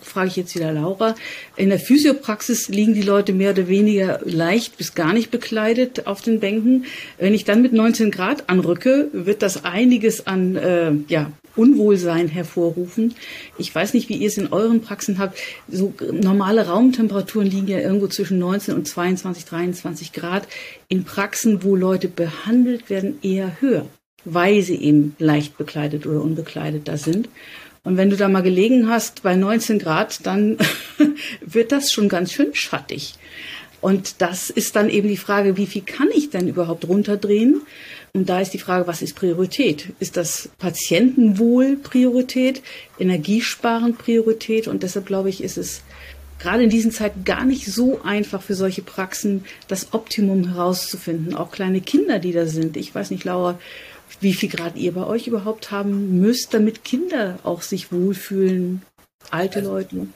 frage 0.02 0.28
ich 0.28 0.36
jetzt 0.36 0.56
wieder 0.56 0.72
Laura, 0.72 1.16
in 1.56 1.70
der 1.70 1.80
Physiopraxis 1.80 2.70
liegen 2.70 2.94
die 2.94 3.02
Leute 3.02 3.34
mehr 3.34 3.52
oder 3.52 3.68
weniger 3.68 4.20
leicht 4.24 4.78
bis 4.78 4.94
gar 4.96 5.14
nicht 5.14 5.32
bekleidet 5.32 6.08
auf 6.08 6.22
den 6.22 6.40
Bänken. 6.40 6.86
Wenn 7.18 7.34
ich 7.34 7.46
dann 7.46 7.62
mit 7.62 7.74
19 7.74 8.12
Grad 8.12 8.50
anrücke, 8.50 9.10
wird 9.14 9.42
das 9.42 9.64
einiges 9.64 10.28
an 10.28 10.56
äh, 10.56 10.92
ja, 11.08 11.32
Unwohlsein 11.56 12.28
hervorrufen. 12.28 13.16
Ich 13.58 13.74
weiß 13.74 13.94
nicht, 13.94 14.10
wie 14.10 14.18
ihr 14.18 14.28
es 14.28 14.38
in 14.38 14.52
euren 14.52 14.82
Praxen 14.82 15.18
habt. 15.20 15.38
So 15.70 15.94
normale 16.12 16.68
Raumtemperaturen 16.68 17.48
liegen 17.48 17.68
ja 17.68 17.80
irgendwo 17.80 18.08
zwischen 18.08 18.40
19 18.40 18.74
und 18.74 18.88
22, 18.88 19.46
23 19.46 20.14
Grad. 20.14 20.48
In 20.88 21.04
Praxen, 21.04 21.64
wo 21.64 21.76
Leute 21.76 22.08
behandelt 22.08 22.90
werden, 22.90 23.20
eher 23.22 23.60
höher 23.60 23.86
weil 24.26 24.62
sie 24.62 24.76
eben 24.76 25.16
leicht 25.20 25.58
bekleidet 25.58 26.06
oder 26.06 26.22
unbekleidet 26.22 26.88
da 26.88 26.98
sind. 26.98 27.30
Und 27.84 27.98
wenn 27.98 28.10
du 28.10 28.16
da 28.16 28.28
mal 28.28 28.44
gelegen 28.44 28.90
hast 28.90 29.24
bei 29.24 29.36
19 29.36 29.80
Grad, 29.80 30.26
dann 30.26 30.58
wird 31.42 31.72
das 31.72 31.92
schon 31.92 32.10
ganz 32.10 32.32
schön 32.32 32.54
schattig. 32.54 33.16
Und 33.82 34.22
das 34.22 34.52
ist 34.52 34.76
dann 34.76 34.90
eben 34.90 35.08
die 35.08 35.18
Frage, 35.18 35.58
wie 35.58 35.66
viel 35.66 35.82
kann 35.82 36.10
ich 36.14 36.30
denn 36.30 36.48
überhaupt 36.48 36.88
runterdrehen? 36.88 37.62
Und 38.14 38.30
da 38.30 38.40
ist 38.40 38.54
die 38.54 38.60
Frage, 38.60 38.86
was 38.86 39.02
ist 39.02 39.16
Priorität? 39.16 39.88
Ist 40.00 40.18
das 40.18 40.50
Patientenwohl 40.60 41.78
Priorität, 41.78 42.62
Energiesparen 43.00 43.96
Priorität? 43.96 44.68
Und 44.68 44.84
deshalb 44.84 45.08
glaube 45.08 45.30
ich, 45.30 45.44
ist 45.44 45.58
es 45.58 45.82
gerade 46.38 46.64
in 46.64 46.70
diesen 46.70 46.92
Zeiten 46.92 47.24
gar 47.24 47.46
nicht 47.46 47.66
so 47.66 48.02
einfach 48.04 48.42
für 48.42 48.54
solche 48.54 48.82
Praxen, 48.84 49.46
das 49.68 49.94
Optimum 49.94 50.50
herauszufinden. 50.50 51.34
Auch 51.36 51.52
kleine 51.52 51.82
Kinder, 51.82 52.20
die 52.20 52.34
da 52.34 52.46
sind. 52.46 52.78
Ich 52.78 52.94
weiß 52.94 53.10
nicht, 53.10 53.24
Laura, 53.24 53.58
wie 54.20 54.34
viel 54.34 54.50
Grad 54.50 54.76
ihr 54.76 54.94
bei 54.94 55.06
euch 55.06 55.28
überhaupt 55.28 55.72
haben 55.72 56.20
müsst, 56.20 56.54
damit 56.54 56.84
Kinder 56.84 57.40
auch 57.44 57.62
sich 57.62 57.92
wohlfühlen, 57.92 58.84
alte 59.30 59.60
also, 59.60 59.72
Leute. 59.72 60.08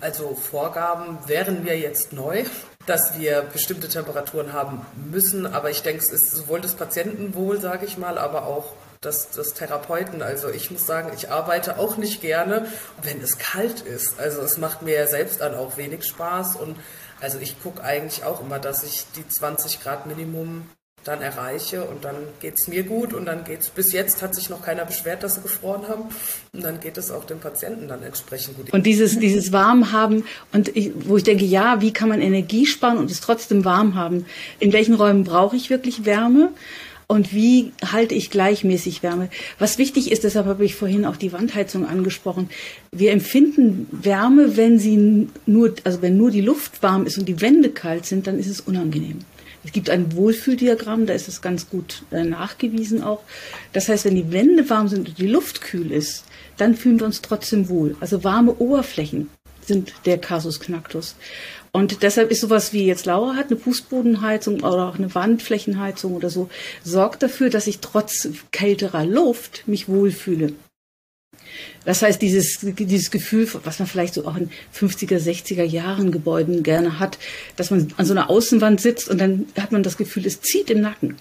Also 0.00 0.34
Vorgaben 0.34 1.18
wären 1.26 1.64
wir 1.64 1.78
jetzt 1.78 2.12
neu, 2.12 2.44
dass 2.86 3.18
wir 3.18 3.42
bestimmte 3.42 3.88
Temperaturen 3.88 4.52
haben 4.52 4.84
müssen, 5.10 5.46
aber 5.46 5.70
ich 5.70 5.82
denke, 5.82 6.02
es 6.02 6.10
ist 6.10 6.32
sowohl 6.32 6.60
das 6.60 6.74
Patientenwohl, 6.74 7.60
sage 7.60 7.86
ich 7.86 7.98
mal, 7.98 8.18
aber 8.18 8.46
auch 8.46 8.72
das, 9.00 9.30
das 9.30 9.54
Therapeuten. 9.54 10.22
Also 10.22 10.50
ich 10.50 10.70
muss 10.70 10.86
sagen, 10.86 11.10
ich 11.16 11.30
arbeite 11.30 11.78
auch 11.78 11.96
nicht 11.96 12.20
gerne, 12.20 12.66
wenn 13.02 13.20
es 13.20 13.38
kalt 13.38 13.80
ist. 13.80 14.18
Also 14.20 14.40
es 14.42 14.58
macht 14.58 14.82
mir 14.82 14.94
ja 14.94 15.06
selbst 15.06 15.40
dann 15.40 15.54
auch 15.54 15.76
wenig 15.76 16.04
Spaß 16.04 16.56
und 16.56 16.76
also 17.20 17.38
ich 17.38 17.62
gucke 17.62 17.82
eigentlich 17.82 18.24
auch 18.24 18.40
immer, 18.40 18.58
dass 18.58 18.82
ich 18.82 19.06
die 19.16 19.26
20 19.26 19.82
Grad 19.82 20.06
Minimum 20.06 20.68
dann 21.04 21.22
erreiche 21.22 21.84
und 21.84 22.04
dann 22.04 22.16
geht 22.40 22.54
es 22.58 22.68
mir 22.68 22.82
gut 22.82 23.14
und 23.14 23.24
dann 23.24 23.44
geht 23.44 23.60
es, 23.60 23.70
bis 23.70 23.92
jetzt 23.92 24.20
hat 24.20 24.34
sich 24.34 24.50
noch 24.50 24.62
keiner 24.62 24.84
beschwert, 24.84 25.22
dass 25.22 25.36
sie 25.36 25.40
gefroren 25.40 25.88
haben 25.88 26.04
und 26.52 26.62
dann 26.62 26.78
geht 26.80 26.98
es 26.98 27.10
auch 27.10 27.24
dem 27.24 27.38
Patienten 27.38 27.88
dann 27.88 28.02
entsprechend 28.02 28.56
gut. 28.56 28.72
Und 28.72 28.84
dieses, 28.84 29.18
dieses 29.18 29.50
warm 29.50 29.92
haben 29.92 30.24
und 30.52 30.76
ich, 30.76 30.92
wo 31.06 31.16
ich 31.16 31.22
denke, 31.22 31.44
ja, 31.44 31.80
wie 31.80 31.92
kann 31.92 32.10
man 32.10 32.20
Energie 32.20 32.66
sparen 32.66 32.98
und 32.98 33.10
es 33.10 33.20
trotzdem 33.20 33.64
warm 33.64 33.94
haben? 33.94 34.26
In 34.58 34.72
welchen 34.72 34.94
Räumen 34.94 35.24
brauche 35.24 35.56
ich 35.56 35.70
wirklich 35.70 36.04
Wärme? 36.04 36.52
Und 37.06 37.34
wie 37.34 37.72
halte 37.84 38.14
ich 38.14 38.30
gleichmäßig 38.30 39.02
Wärme? 39.02 39.30
Was 39.58 39.78
wichtig 39.78 40.12
ist, 40.12 40.22
deshalb 40.22 40.46
habe 40.46 40.64
ich 40.64 40.76
vorhin 40.76 41.04
auch 41.04 41.16
die 41.16 41.32
Wandheizung 41.32 41.84
angesprochen. 41.84 42.50
Wir 42.92 43.10
empfinden 43.10 43.88
Wärme, 43.90 44.56
wenn 44.56 44.78
sie 44.78 45.28
nur, 45.44 45.74
also 45.82 46.02
wenn 46.02 46.16
nur 46.16 46.30
die 46.30 46.40
Luft 46.40 46.84
warm 46.84 47.06
ist 47.06 47.18
und 47.18 47.26
die 47.26 47.40
Wände 47.40 47.70
kalt 47.70 48.06
sind, 48.06 48.28
dann 48.28 48.38
ist 48.38 48.46
es 48.46 48.60
unangenehm. 48.60 49.24
Es 49.64 49.72
gibt 49.72 49.90
ein 49.90 50.14
Wohlfühldiagramm, 50.14 51.06
da 51.06 51.12
ist 51.12 51.28
es 51.28 51.42
ganz 51.42 51.68
gut 51.68 52.02
äh, 52.10 52.24
nachgewiesen 52.24 53.02
auch. 53.02 53.22
Das 53.72 53.88
heißt, 53.88 54.06
wenn 54.06 54.14
die 54.14 54.32
Wände 54.32 54.68
warm 54.70 54.88
sind 54.88 55.08
und 55.08 55.18
die 55.18 55.26
Luft 55.26 55.60
kühl 55.60 55.92
ist, 55.92 56.24
dann 56.56 56.74
fühlen 56.74 56.98
wir 56.98 57.06
uns 57.06 57.20
trotzdem 57.20 57.68
wohl. 57.68 57.96
Also 58.00 58.24
warme 58.24 58.54
Oberflächen 58.54 59.28
sind 59.66 59.92
der 60.06 60.18
Kasus 60.18 60.60
Knacktus. 60.60 61.14
Und 61.72 62.02
deshalb 62.02 62.30
ist 62.30 62.40
sowas 62.40 62.72
wie 62.72 62.86
jetzt 62.86 63.06
Laura 63.06 63.36
hat, 63.36 63.50
eine 63.50 63.60
Fußbodenheizung 63.60 64.60
oder 64.60 64.88
auch 64.88 64.98
eine 64.98 65.14
Wandflächenheizung 65.14 66.14
oder 66.14 66.30
so, 66.30 66.48
sorgt 66.82 67.22
dafür, 67.22 67.50
dass 67.50 67.66
ich 67.66 67.78
trotz 67.78 68.28
kälterer 68.50 69.04
Luft 69.04 69.68
mich 69.68 69.88
wohlfühle. 69.88 70.54
Das 71.84 72.02
heißt, 72.02 72.20
dieses, 72.20 72.58
dieses 72.62 73.10
Gefühl, 73.10 73.48
was 73.64 73.78
man 73.78 73.88
vielleicht 73.88 74.14
so 74.14 74.26
auch 74.26 74.36
in 74.36 74.50
50er, 74.74 75.18
60er 75.18 75.64
Jahren 75.64 76.12
Gebäuden 76.12 76.62
gerne 76.62 76.98
hat, 76.98 77.18
dass 77.56 77.70
man 77.70 77.92
an 77.96 78.06
so 78.06 78.12
einer 78.12 78.30
Außenwand 78.30 78.80
sitzt 78.80 79.08
und 79.08 79.18
dann 79.18 79.46
hat 79.58 79.72
man 79.72 79.82
das 79.82 79.96
Gefühl, 79.96 80.26
es 80.26 80.40
zieht 80.40 80.70
im 80.70 80.80
Nacken. 80.80 81.16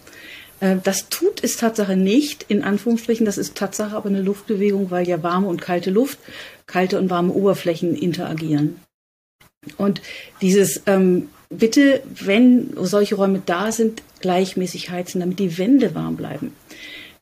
Äh, 0.60 0.78
das 0.84 1.10
tut 1.10 1.44
es 1.44 1.58
Tatsache 1.58 1.96
nicht, 1.96 2.46
in 2.48 2.64
Anführungsstrichen. 2.64 3.26
Das 3.26 3.38
ist 3.38 3.56
Tatsache 3.56 3.96
aber 3.96 4.10
eine 4.10 4.22
Luftbewegung, 4.22 4.92
weil 4.92 5.08
ja 5.08 5.24
warme 5.24 5.48
und 5.48 5.62
kalte 5.62 5.92
Luft, 5.92 6.20
kalte 6.68 7.00
und 7.00 7.10
warme 7.10 7.34
Oberflächen 7.34 7.96
interagieren. 7.96 8.80
Und 9.78 10.02
dieses, 10.42 10.82
ähm, 10.86 11.30
bitte, 11.50 12.02
wenn 12.10 12.72
solche 12.78 13.16
Räume 13.16 13.42
da 13.46 13.72
sind, 13.72 14.04
gleichmäßig 14.22 14.90
heizen, 14.90 15.20
damit 15.20 15.40
die 15.40 15.58
Wände 15.58 15.96
warm 15.96 16.16
bleiben. 16.16 16.54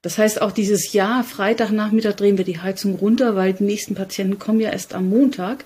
Das 0.07 0.17
heißt 0.17 0.41
auch 0.41 0.53
dieses 0.53 0.93
Jahr, 0.93 1.25
Freitagnachmittag 1.25 2.15
drehen 2.15 2.37
wir 2.37 2.45
die 2.45 2.61
Heizung 2.61 2.95
runter, 2.95 3.35
weil 3.35 3.51
die 3.51 3.65
nächsten 3.65 3.93
Patienten 3.93 4.39
kommen 4.39 4.61
ja 4.61 4.69
erst 4.69 4.93
am 4.93 5.09
Montag, 5.09 5.65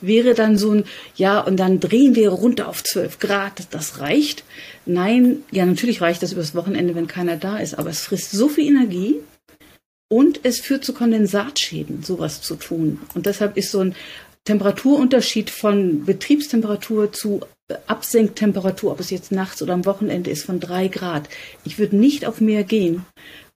wäre 0.00 0.34
dann 0.34 0.56
so 0.56 0.70
ein, 0.70 0.84
ja, 1.16 1.40
und 1.40 1.56
dann 1.56 1.80
drehen 1.80 2.14
wir 2.14 2.30
runter 2.30 2.68
auf 2.68 2.84
12 2.84 3.18
Grad, 3.18 3.64
das 3.72 3.98
reicht. 3.98 4.44
Nein, 4.86 5.42
ja, 5.50 5.66
natürlich 5.66 6.00
reicht 6.02 6.22
das 6.22 6.30
übers 6.30 6.54
Wochenende, 6.54 6.94
wenn 6.94 7.08
keiner 7.08 7.36
da 7.36 7.58
ist, 7.58 7.76
aber 7.76 7.90
es 7.90 8.02
frisst 8.02 8.30
so 8.30 8.48
viel 8.48 8.68
Energie 8.68 9.16
und 10.06 10.38
es 10.44 10.60
führt 10.60 10.84
zu 10.84 10.92
Kondensatschäden, 10.92 12.04
sowas 12.04 12.42
zu 12.42 12.54
tun. 12.54 13.00
Und 13.16 13.26
deshalb 13.26 13.56
ist 13.56 13.72
so 13.72 13.80
ein 13.80 13.96
Temperaturunterschied 14.44 15.50
von 15.50 16.04
Betriebstemperatur 16.04 17.12
zu 17.12 17.40
Absenktemperatur, 17.88 18.92
ob 18.92 19.00
es 19.00 19.10
jetzt 19.10 19.32
nachts 19.32 19.62
oder 19.62 19.74
am 19.74 19.84
Wochenende 19.84 20.30
ist, 20.30 20.44
von 20.44 20.60
drei 20.60 20.88
Grad. 20.88 21.28
Ich 21.64 21.78
würde 21.78 21.96
nicht 21.96 22.24
auf 22.26 22.40
mehr 22.40 22.64
gehen, 22.64 23.04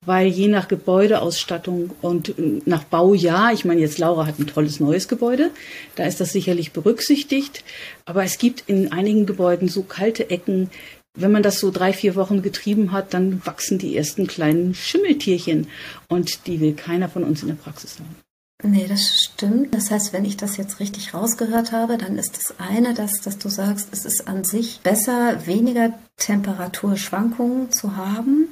weil 0.07 0.29
je 0.29 0.49
nach 0.49 0.69
Gebäudeausstattung 0.69 1.91
und 2.03 2.35
nach 2.67 2.85
Baujahr, 2.85 3.53
ich 3.53 3.65
meine 3.65 3.81
jetzt 3.81 3.99
Laura 3.99 4.27
hat 4.27 4.39
ein 4.39 4.47
tolles 4.47 4.81
neues 4.81 5.09
Gebäude, 5.09 5.51
da 5.97 6.05
ist 6.05 6.21
das 6.21 6.33
sicherlich 6.33 6.73
berücksichtigt, 6.73 7.65
aber 8.05 8.25
es 8.25 8.39
gibt 8.39 8.65
in 8.67 8.93
einigen 8.93 9.27
Gebäuden 9.27 9.69
so 9.69 9.83
kalte 9.83 10.31
Ecken, 10.31 10.71
wenn 11.17 11.33
man 11.33 11.43
das 11.43 11.61
so 11.61 11.71
drei, 11.71 11.93
vier 11.93 12.17
Wochen 12.17 12.43
getrieben 12.43 12.91
hat, 12.93 13.15
dann 13.15 13.45
wachsen 13.47 13.79
die 13.79 13.97
ersten 13.97 14.27
kleinen 14.27 14.75
Schimmeltierchen 14.75 15.69
und 16.09 16.47
die 16.47 16.61
will 16.61 16.75
keiner 16.75 17.09
von 17.09 17.23
uns 17.23 17.43
in 17.43 17.49
der 17.49 17.55
Praxis 17.55 17.99
haben. 17.99 18.17
Nee, 18.63 18.87
das 18.89 19.21
stimmt. 19.21 19.75
Das 19.75 19.91
heißt, 19.91 20.13
wenn 20.13 20.25
ich 20.25 20.37
das 20.37 20.57
jetzt 20.57 20.81
richtig 20.81 21.13
rausgehört 21.13 21.73
habe, 21.73 21.99
dann 21.99 22.17
ist 22.17 22.39
das 22.39 22.55
eine, 22.59 22.95
dass, 22.95 23.21
dass 23.21 23.39
du 23.39 23.49
sagst, 23.49 23.89
es 23.93 24.05
ist 24.05 24.27
an 24.27 24.43
sich 24.43 24.81
besser, 24.83 25.47
weniger 25.47 25.93
Temperaturschwankungen 26.17 27.71
zu 27.71 27.97
haben 27.97 28.49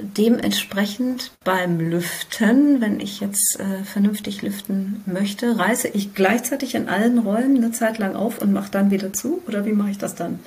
Dementsprechend 0.00 1.32
beim 1.42 1.80
Lüften, 1.80 2.80
wenn 2.80 3.00
ich 3.00 3.18
jetzt 3.18 3.58
äh, 3.58 3.82
vernünftig 3.82 4.42
lüften 4.42 5.02
möchte, 5.06 5.58
reiße 5.58 5.88
ich 5.88 6.14
gleichzeitig 6.14 6.76
in 6.76 6.88
allen 6.88 7.18
Räumen 7.18 7.56
eine 7.56 7.72
Zeit 7.72 7.98
lang 7.98 8.14
auf 8.14 8.40
und 8.40 8.52
mache 8.52 8.70
dann 8.70 8.92
wieder 8.92 9.12
zu? 9.12 9.42
Oder 9.48 9.64
wie 9.64 9.72
mache 9.72 9.90
ich 9.90 9.98
das 9.98 10.14
dann? 10.14 10.38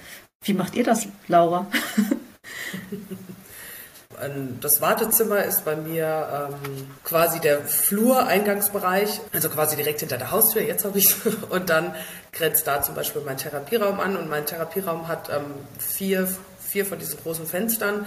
Wie 0.43 0.53
macht 0.53 0.75
ihr 0.75 0.86
das, 0.86 1.08
Laura? 1.27 1.67
Das 4.60 4.81
Wartezimmer 4.81 5.43
ist 5.46 5.65
bei 5.65 5.75
mir 5.75 6.50
ähm, 6.53 6.88
quasi 7.03 7.39
der 7.39 7.62
Flureingangsbereich, 7.62 9.20
also 9.34 9.50
quasi 9.50 9.75
direkt 9.75 10.01
hinter 10.01 10.20
der 10.20 10.29
Haustür, 10.29 10.62
jetzt 10.62 10.86
habe 10.86 11.00
ich 11.00 11.15
Und 11.50 11.72
dann 11.72 11.96
grenzt 12.31 12.67
da 12.67 12.84
zum 12.84 12.93
Beispiel 12.93 13.24
mein 13.25 13.38
Therapieraum 13.38 14.00
an 14.00 14.15
und 14.15 14.29
mein 14.29 14.46
Therapieraum 14.46 15.08
hat 15.08 15.29
ähm, 15.29 15.46
vier, 15.79 16.27
vier 16.60 16.86
von 16.86 17.00
diesen 17.00 17.20
großen 17.20 17.48
Fenstern 17.48 18.05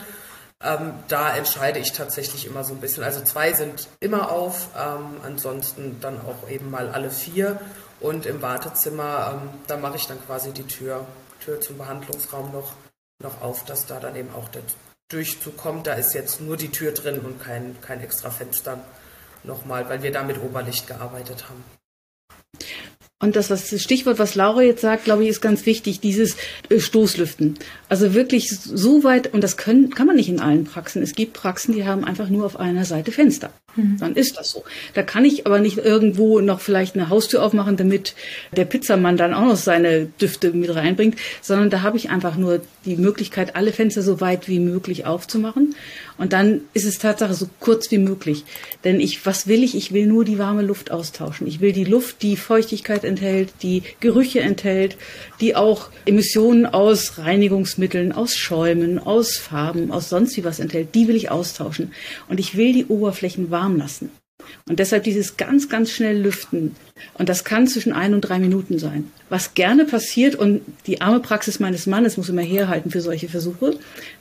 ähm, 0.65 0.95
da 1.09 1.37
entscheide 1.37 1.79
ich 1.79 1.93
tatsächlich 1.93 2.47
immer 2.47 2.65
so 2.65 2.73
ein 2.73 2.81
bisschen. 2.81 3.05
Also 3.05 3.21
zwei 3.23 3.53
sind 3.53 3.89
immer 4.01 4.31
auf, 4.31 4.69
ähm, 4.77 5.21
ansonsten 5.23 6.01
dann 6.01 6.21
auch 6.21 6.49
eben 6.49 6.71
mal 6.71 6.89
alle 6.91 7.11
vier. 7.11 7.61
Und 8.01 8.27
im 8.27 8.43
Wartezimmer, 8.43 9.35
ähm, 9.35 9.51
da 9.67 9.77
mache 9.77 9.97
ich 9.97 10.07
dann 10.07 10.25
quasi 10.27 10.53
die 10.53 10.67
Tür, 10.67 11.07
Tür 11.45 11.61
zum 11.61 11.79
Behandlungsraum 11.79 12.53
noch, 12.53 12.73
noch 13.23 13.43
auf, 13.43 13.65
dass 13.65 13.87
da 13.87 14.01
dann 14.01 14.17
eben 14.17 14.35
auch 14.35 14.49
der 14.49 14.63
Durchzug 15.11 15.57
kommt. 15.57 15.87
Da 15.87 15.95
ist 15.95 16.15
jetzt 16.15 16.41
nur 16.41 16.57
die 16.57 16.71
Tür 16.71 16.93
drin 16.93 17.21
und 17.21 17.41
kein, 17.41 17.81
kein 17.81 18.01
extra 18.01 18.31
Fenster 18.31 18.79
nochmal, 19.43 19.89
weil 19.89 20.03
wir 20.03 20.13
da 20.13 20.23
mit 20.23 20.41
Oberlicht 20.43 20.87
gearbeitet 20.87 21.45
haben. 21.49 21.65
Und 23.21 23.37
das, 23.37 23.49
das 23.49 23.81
Stichwort, 23.81 24.19
was 24.19 24.35
Laura 24.35 24.63
jetzt 24.63 24.83
sagt, 24.83 25.05
glaube 25.05 25.23
ich, 25.23 25.31
ist 25.31 25.41
ganz 25.41 25.65
wichtig, 25.67 26.01
dieses 26.01 26.37
äh, 26.69 26.81
Stoßlüften. 26.81 27.59
Also 27.89 28.13
wirklich 28.13 28.51
so 28.51 29.05
weit, 29.05 29.33
und 29.33 29.43
das 29.43 29.57
können, 29.57 29.91
kann 29.91 30.07
man 30.07 30.17
nicht 30.17 30.29
in 30.29 30.41
allen 30.41 30.65
Praxen. 30.65 31.03
Es 31.03 31.15
gibt 31.15 31.33
Praxen, 31.33 31.75
die 31.75 31.87
haben 31.87 32.05
einfach 32.05 32.29
nur 32.29 32.45
auf 32.45 32.59
einer 32.59 32.85
Seite 32.85 33.13
Fenster. 33.13 33.53
Mhm. 33.77 33.99
Dann 33.99 34.15
ist 34.15 34.39
das 34.39 34.51
so. 34.51 34.65
Da 34.95 35.03
kann 35.03 35.25
ich 35.25 35.47
aber 35.47 35.61
nicht 35.61 35.79
irgendwo 35.79 36.41
noch 36.41 36.61
vielleicht 36.61 36.95
eine 36.95 37.09
Haustür 37.09 37.43
aufmachen, 37.43 37.77
damit 37.77 38.15
der 38.57 38.65
Pizzamann 38.65 39.17
dann 39.17 39.35
auch 39.35 39.47
noch 39.47 39.57
seine 39.57 40.07
Düfte 40.21 40.53
mit 40.53 40.75
reinbringt, 40.75 41.17
sondern 41.43 41.71
da 41.71 41.83
habe 41.83 41.97
ich 41.97 42.11
einfach 42.11 42.37
nur 42.37 42.61
die 42.85 42.97
Möglichkeit, 42.97 43.57
alle 43.57 43.73
Fenster 43.73 44.03
so 44.03 44.21
weit 44.21 44.49
wie 44.49 44.61
möglich 44.61 45.07
aufzumachen. 45.07 45.75
Und 46.17 46.33
dann 46.33 46.61
ist 46.75 46.85
es 46.85 46.99
Tatsache 46.99 47.35
so 47.35 47.49
kurz 47.59 47.91
wie 47.91 47.99
möglich. 47.99 48.45
Denn 48.85 49.01
ich, 49.01 49.27
was 49.27 49.49
will 49.49 49.65
ich? 49.65 49.75
Ich 49.75 49.93
will 49.93 50.07
nur 50.07 50.25
die 50.25 50.39
warme 50.39 50.63
Luft 50.63 50.91
austauschen. 50.93 51.47
Ich 51.47 51.61
will 51.61 51.73
die 51.73 51.85
Luft, 51.85 52.23
die 52.23 52.37
Feuchtigkeit 52.37 53.05
enthält, 53.05 53.53
die 53.63 53.83
Gerüche 54.01 54.41
enthält, 54.41 54.97
die 55.41 55.57
auch 55.57 55.89
Emissionen 56.07 56.67
aus 56.67 57.19
Reinigungsmitteln, 57.19 58.13
aus 58.13 58.37
Schäumen, 58.37 58.99
aus 59.01 59.37
Farben, 59.37 59.91
aus 59.91 60.09
sonst 60.09 60.37
wie 60.37 60.45
was 60.45 60.61
enthält. 60.61 60.95
Die 60.95 61.09
will 61.09 61.17
ich 61.17 61.31
austauschen. 61.31 61.93
Und 62.29 62.39
ich 62.39 62.57
will 62.57 62.73
die 62.73 62.87
Oberflächen 62.87 63.51
warm 63.51 63.64
lassen. 63.73 64.11
Und 64.69 64.79
deshalb 64.79 65.05
dieses 65.05 65.37
ganz, 65.37 65.69
ganz 65.69 65.91
schnell 65.91 66.21
Lüften. 66.21 66.75
Und 67.15 67.29
das 67.29 67.45
kann 67.45 67.67
zwischen 67.67 67.93
ein 67.93 68.15
und 68.15 68.23
drei 68.23 68.39
Minuten 68.39 68.79
sein. 68.79 69.11
Was 69.29 69.55
gerne 69.55 69.85
passiert, 69.85 70.37
und 70.37 70.63
die 70.87 71.01
arme 71.01 71.21
Praxis 71.21 71.61
meines 71.61 71.87
Mannes 71.87 72.17
muss 72.17 72.29
immer 72.29 72.43
herhalten 72.43 72.91
für 72.91 73.01
solche 73.01 73.29
Versuche, 73.29 73.79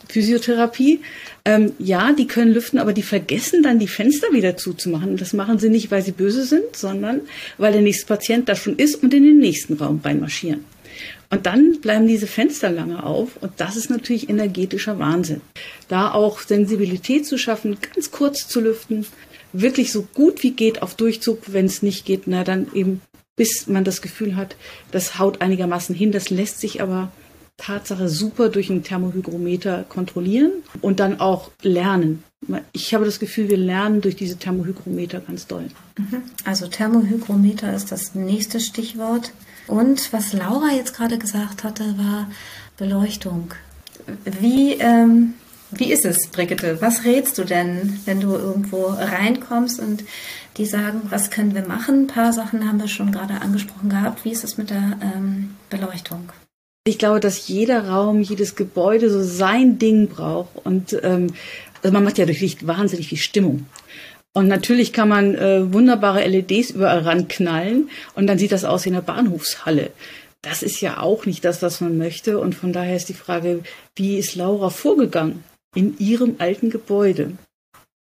Physiotherapie, 0.10 1.02
ähm, 1.46 1.74
ja, 1.80 2.14
die 2.14 2.28
können 2.28 2.54
lüften, 2.54 2.80
aber 2.80 2.94
die 2.94 3.04
vergessen 3.04 3.64
dann 3.64 3.80
die 3.80 3.88
Fenster 3.88 4.28
wieder 4.32 4.58
zuzumachen. 4.58 5.12
Und 5.12 5.22
das 5.22 5.34
machen 5.34 5.60
sie 5.60 5.70
nicht, 5.70 5.92
weil 5.92 6.02
sie 6.02 6.12
böse 6.12 6.46
sind, 6.46 6.76
sondern 6.76 7.22
weil 7.58 7.74
der 7.74 7.82
nächste 7.82 8.06
Patient 8.06 8.50
da 8.50 8.56
schon 8.56 8.78
ist 8.78 9.04
und 9.04 9.14
in 9.14 9.24
den 9.24 9.40
nächsten 9.40 9.76
Raum 9.76 10.02
reinmarschieren. 10.04 10.66
Und 11.30 11.48
dann 11.48 11.80
bleiben 11.82 12.08
diese 12.08 12.28
Fenster 12.28 12.70
lange 12.70 13.04
auf 13.04 13.42
und 13.42 13.54
das 13.58 13.76
ist 13.76 13.90
natürlich 13.90 14.30
energetischer 14.30 15.00
Wahnsinn. 15.00 15.42
Da 15.88 16.12
auch 16.12 16.40
Sensibilität 16.40 17.26
zu 17.26 17.40
schaffen, 17.40 17.78
ganz 17.82 18.12
kurz 18.12 18.48
zu 18.48 18.62
lüften, 18.62 19.08
wirklich 19.54 19.92
so 19.92 20.02
gut 20.14 20.44
wie 20.44 20.52
geht 20.52 20.82
auf 20.82 20.96
Durchzug, 20.96 21.54
wenn 21.54 21.66
es 21.66 21.82
nicht 21.82 22.06
geht, 22.06 22.24
na 22.26 22.44
dann 22.44 22.68
eben 22.74 23.02
bis 23.36 23.68
man 23.68 23.84
das 23.84 24.02
Gefühl 24.02 24.36
hat, 24.36 24.56
das 24.92 25.18
haut 25.18 25.42
einigermaßen 25.42 25.96
hin. 25.96 26.12
Das 26.12 26.30
lässt 26.30 26.60
sich 26.60 26.82
aber 26.82 27.12
Tatsache 27.58 28.10
super 28.10 28.50
durch 28.50 28.70
ein 28.70 28.84
Thermohygrometer 28.84 29.86
kontrollieren 29.88 30.52
und 30.82 31.00
dann 31.00 31.20
auch 31.20 31.52
lernen. 31.62 32.24
Ich 32.74 32.94
habe 32.94 33.06
das 33.06 33.20
Gefühl, 33.20 33.50
wir 33.50 33.58
lernen 33.58 34.02
durch 34.02 34.16
diese 34.16 34.38
Thermohygrometer 34.38 35.22
ganz 35.22 35.48
doll. 35.48 35.68
Mhm. 35.98 36.24
Also 36.46 36.68
Thermohygrometer 36.68 37.74
ist 37.74 37.92
das 37.92 38.16
nächste 38.16 38.60
Stichwort. 38.60 39.32
Und 39.68 40.12
was 40.12 40.34
Laura 40.34 40.72
jetzt 40.76 40.96
gerade 40.96 41.18
gesagt 41.18 41.64
hatte, 41.64 41.98
war 41.98 42.30
Beleuchtung. 42.78 43.54
Wie 44.42 44.74
ähm, 44.74 45.36
wie 45.76 45.92
ist 45.92 46.06
es, 46.06 46.28
Brigitte? 46.28 46.82
Was 46.82 47.06
rätst 47.06 47.38
du 47.38 47.44
denn, 47.44 48.00
wenn 48.06 48.20
du 48.20 48.34
irgendwo 48.36 48.86
reinkommst 48.88 49.80
und 49.80 50.04
die 50.58 50.66
sagen, 50.66 51.02
was 51.10 51.32
können 51.32 51.56
wir 51.56 51.68
machen? 51.68 52.04
Ein 52.04 52.08
paar 52.08 52.34
Sachen 52.34 52.68
haben 52.68 52.80
wir 52.80 52.88
schon 52.88 53.12
gerade 53.12 53.42
angesprochen 53.42 53.90
gehabt. 53.90 54.24
Wie 54.26 54.32
ist 54.32 54.44
es 54.44 54.58
mit 54.58 54.70
der 54.70 54.98
ähm, 55.02 55.56
Beleuchtung? 55.70 56.32
Ich 56.86 57.00
glaube, 57.00 57.20
dass 57.20 57.48
jeder 57.48 57.88
Raum, 57.88 58.22
jedes 58.22 58.56
Gebäude 58.56 59.10
so 59.10 59.24
sein 59.24 59.80
Ding 59.80 60.10
braucht. 60.10 60.58
Und 60.66 60.98
ähm, 61.02 61.34
also 61.82 61.94
man 61.94 62.04
macht 62.04 62.18
ja 62.18 62.26
durch 62.26 62.42
Licht 62.42 62.68
wahnsinnig 62.68 63.08
viel 63.08 63.18
Stimmung. 63.18 63.66
Und 64.34 64.48
natürlich 64.48 64.94
kann 64.94 65.10
man 65.10 65.36
äh, 65.36 65.72
wunderbare 65.72 66.26
LEDs 66.28 66.72
überall 66.72 67.00
ranknallen 67.00 67.90
und 68.16 68.26
dann 68.26 68.40
sieht 68.40 68.52
das 68.52 68.66
aus 68.66 68.86
wie 68.86 68.90
eine 68.90 69.04
Bahnhofshalle. 69.04 69.92
Das 70.42 70.64
ist 70.64 70.82
ja 70.82 71.00
auch 71.00 71.26
nicht 71.26 71.46
das, 71.46 71.62
was 71.62 71.82
man 71.82 71.98
möchte. 71.98 72.40
Und 72.40 72.54
von 72.54 72.74
daher 72.74 72.98
ist 72.98 73.10
die 73.10 73.14
Frage, 73.14 73.62
wie 73.96 74.18
ist 74.18 74.36
Laura 74.36 74.70
vorgegangen? 74.70 75.44
In 75.74 75.98
Ihrem 76.00 76.36
alten 76.40 76.70
Gebäude? 76.70 77.34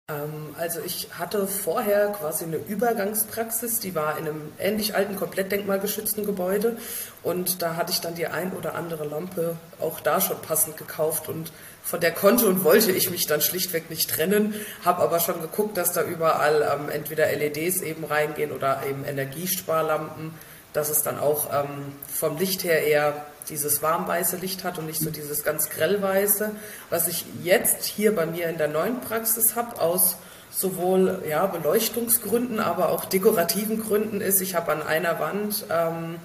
Ähm, 0.08 0.54
also 0.56 0.80
ich 0.86 1.08
hatte 1.18 1.48
vorher 1.48 2.10
quasi 2.10 2.44
eine 2.44 2.58
Übergangspraxis, 2.58 3.80
die 3.80 3.96
war 3.96 4.16
in 4.18 4.28
einem 4.28 4.52
ähnlich 4.58 4.94
alten, 4.94 5.16
komplett 5.16 5.50
denkmalgeschützten 5.50 6.24
Gebäude. 6.24 6.76
Und 7.24 7.60
da 7.60 7.74
hatte 7.74 7.90
ich 7.90 8.00
dann 8.00 8.14
die 8.14 8.28
ein 8.28 8.52
oder 8.52 8.76
andere 8.76 9.04
Lampe 9.04 9.56
auch 9.80 9.98
da 9.98 10.20
schon 10.20 10.40
passend 10.40 10.76
gekauft. 10.76 11.28
Und 11.28 11.50
von 11.82 12.00
der 12.00 12.12
konnte 12.12 12.46
und 12.46 12.62
wollte 12.62 12.92
ich 12.92 13.10
mich 13.10 13.26
dann 13.26 13.40
schlichtweg 13.40 13.90
nicht 13.90 14.08
trennen, 14.08 14.54
habe 14.84 15.02
aber 15.02 15.18
schon 15.18 15.40
geguckt, 15.40 15.76
dass 15.76 15.92
da 15.92 16.04
überall 16.04 16.62
ähm, 16.62 16.88
entweder 16.88 17.26
LEDs 17.26 17.82
eben 17.82 18.04
reingehen 18.04 18.52
oder 18.52 18.82
eben 18.88 19.04
Energiesparlampen, 19.04 20.34
dass 20.72 20.88
es 20.88 21.02
dann 21.02 21.18
auch 21.18 21.52
ähm, 21.52 21.92
vom 22.06 22.36
Licht 22.38 22.62
her 22.62 22.86
eher 22.86 23.26
dieses 23.48 23.82
warmweiße 23.82 24.36
Licht 24.36 24.64
hat 24.64 24.78
und 24.78 24.86
nicht 24.86 25.00
so 25.00 25.10
dieses 25.10 25.44
ganz 25.44 25.70
grellweiße, 25.70 26.50
was 26.90 27.08
ich 27.08 27.24
jetzt 27.42 27.84
hier 27.84 28.14
bei 28.14 28.26
mir 28.26 28.48
in 28.48 28.58
der 28.58 28.68
neuen 28.68 29.00
Praxis 29.00 29.56
habe, 29.56 29.80
aus 29.80 30.16
sowohl 30.50 31.22
ja, 31.28 31.46
Beleuchtungsgründen, 31.46 32.60
aber 32.60 32.88
auch 32.88 33.04
dekorativen 33.04 33.82
Gründen 33.82 34.20
ist, 34.20 34.40
ich 34.40 34.54
habe 34.54 34.72
an 34.72 34.82
einer 34.82 35.20
Wand 35.20 35.66
ähm, 35.70 36.16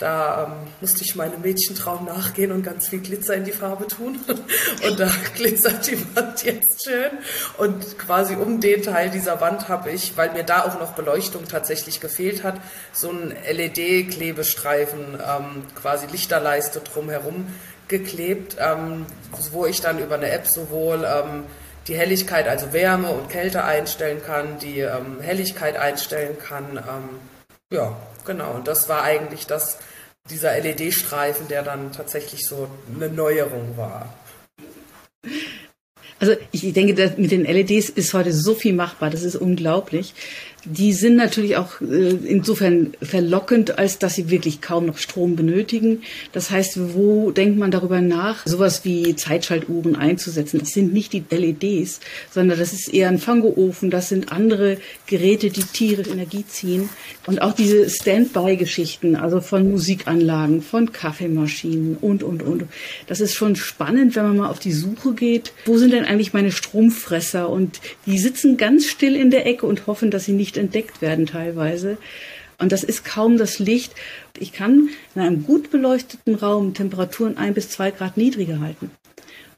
da 0.00 0.46
ähm, 0.46 0.66
musste 0.80 1.04
ich 1.04 1.14
meinem 1.14 1.42
Mädchentraum 1.42 2.06
nachgehen 2.06 2.52
und 2.52 2.62
ganz 2.62 2.88
viel 2.88 3.00
Glitzer 3.00 3.34
in 3.34 3.44
die 3.44 3.52
Farbe 3.52 3.86
tun. 3.86 4.18
Und 4.86 4.98
da 4.98 5.10
glitzert 5.36 5.86
die 5.86 6.16
Wand 6.16 6.42
jetzt 6.42 6.84
schön. 6.84 7.10
Und 7.58 7.98
quasi 7.98 8.34
um 8.34 8.60
den 8.60 8.82
Teil 8.82 9.10
dieser 9.10 9.42
Wand 9.42 9.68
habe 9.68 9.90
ich, 9.90 10.16
weil 10.16 10.32
mir 10.32 10.42
da 10.42 10.64
auch 10.64 10.80
noch 10.80 10.92
Beleuchtung 10.92 11.46
tatsächlich 11.46 12.00
gefehlt 12.00 12.42
hat, 12.42 12.54
so 12.92 13.10
einen 13.10 13.36
LED-Klebestreifen, 13.46 15.18
ähm, 15.20 15.64
quasi 15.74 16.06
Lichterleiste 16.06 16.80
drumherum 16.80 17.46
geklebt, 17.86 18.56
ähm, 18.58 19.04
wo 19.52 19.66
ich 19.66 19.82
dann 19.82 19.98
über 19.98 20.14
eine 20.14 20.30
App 20.30 20.46
sowohl 20.46 21.04
ähm, 21.04 21.44
die 21.88 21.94
Helligkeit, 21.94 22.48
also 22.48 22.72
Wärme 22.72 23.10
und 23.10 23.28
Kälte 23.28 23.64
einstellen 23.64 24.22
kann, 24.24 24.58
die 24.58 24.80
ähm, 24.80 25.20
Helligkeit 25.20 25.76
einstellen 25.76 26.38
kann. 26.38 26.78
Ähm, 26.78 27.20
ja, 27.70 27.96
genau. 28.24 28.52
Und 28.52 28.66
das 28.66 28.88
war 28.88 29.02
eigentlich 29.02 29.46
das, 29.46 29.78
dieser 30.28 30.58
LED-Streifen, 30.60 31.48
der 31.48 31.62
dann 31.62 31.92
tatsächlich 31.92 32.46
so 32.46 32.68
eine 32.94 33.08
Neuerung 33.08 33.76
war. 33.76 34.14
Also 36.18 36.34
ich 36.52 36.72
denke, 36.74 37.14
mit 37.16 37.30
den 37.30 37.46
LEDs 37.46 37.88
ist 37.88 38.12
heute 38.12 38.32
so 38.32 38.54
viel 38.54 38.74
machbar, 38.74 39.08
das 39.08 39.22
ist 39.22 39.36
unglaublich. 39.36 40.12
Die 40.64 40.92
sind 40.92 41.16
natürlich 41.16 41.56
auch 41.56 41.80
äh, 41.80 42.10
insofern 42.24 42.92
verlockend, 43.02 43.78
als 43.78 43.98
dass 43.98 44.14
sie 44.14 44.30
wirklich 44.30 44.60
kaum 44.60 44.86
noch 44.86 44.98
Strom 44.98 45.34
benötigen. 45.36 46.02
Das 46.32 46.50
heißt, 46.50 46.94
wo 46.94 47.30
denkt 47.30 47.58
man 47.58 47.70
darüber 47.70 48.00
nach, 48.00 48.46
sowas 48.46 48.84
wie 48.84 49.16
Zeitschaltuhren 49.16 49.96
einzusetzen? 49.96 50.60
Das 50.60 50.70
sind 50.70 50.92
nicht 50.92 51.12
die 51.12 51.24
LEDs, 51.30 52.00
sondern 52.30 52.58
das 52.58 52.72
ist 52.72 52.92
eher 52.92 53.08
ein 53.08 53.18
Fangoofen, 53.18 53.90
das 53.90 54.10
sind 54.10 54.32
andere 54.32 54.78
Geräte, 55.06 55.50
die 55.50 55.62
tierisch 55.62 56.08
Energie 56.08 56.44
ziehen. 56.46 56.90
Und 57.26 57.40
auch 57.40 57.52
diese 57.52 57.88
Standby-Geschichten, 57.88 59.16
also 59.16 59.40
von 59.40 59.70
Musikanlagen, 59.70 60.62
von 60.62 60.92
Kaffeemaschinen 60.92 61.96
und, 61.96 62.22
und, 62.22 62.42
und. 62.42 62.64
Das 63.06 63.20
ist 63.20 63.34
schon 63.34 63.56
spannend, 63.56 64.16
wenn 64.16 64.24
man 64.24 64.36
mal 64.36 64.50
auf 64.50 64.58
die 64.58 64.72
Suche 64.72 65.14
geht. 65.14 65.52
Wo 65.64 65.78
sind 65.78 65.92
denn 65.92 66.04
eigentlich 66.04 66.32
meine 66.32 66.52
Stromfresser? 66.52 67.48
Und 67.48 67.80
die 68.06 68.18
sitzen 68.18 68.56
ganz 68.56 68.86
still 68.86 69.16
in 69.16 69.30
der 69.30 69.46
Ecke 69.46 69.66
und 69.66 69.86
hoffen, 69.86 70.10
dass 70.10 70.24
sie 70.24 70.32
nicht 70.32 70.49
entdeckt 70.56 71.02
werden 71.02 71.26
teilweise. 71.26 71.98
Und 72.58 72.72
das 72.72 72.84
ist 72.84 73.04
kaum 73.04 73.38
das 73.38 73.58
Licht. 73.58 73.94
Ich 74.38 74.52
kann 74.52 74.90
in 75.14 75.22
einem 75.22 75.44
gut 75.44 75.70
beleuchteten 75.70 76.34
Raum 76.34 76.74
Temperaturen 76.74 77.38
ein 77.38 77.54
bis 77.54 77.70
zwei 77.70 77.90
Grad 77.90 78.16
niedriger 78.16 78.60
halten. 78.60 78.90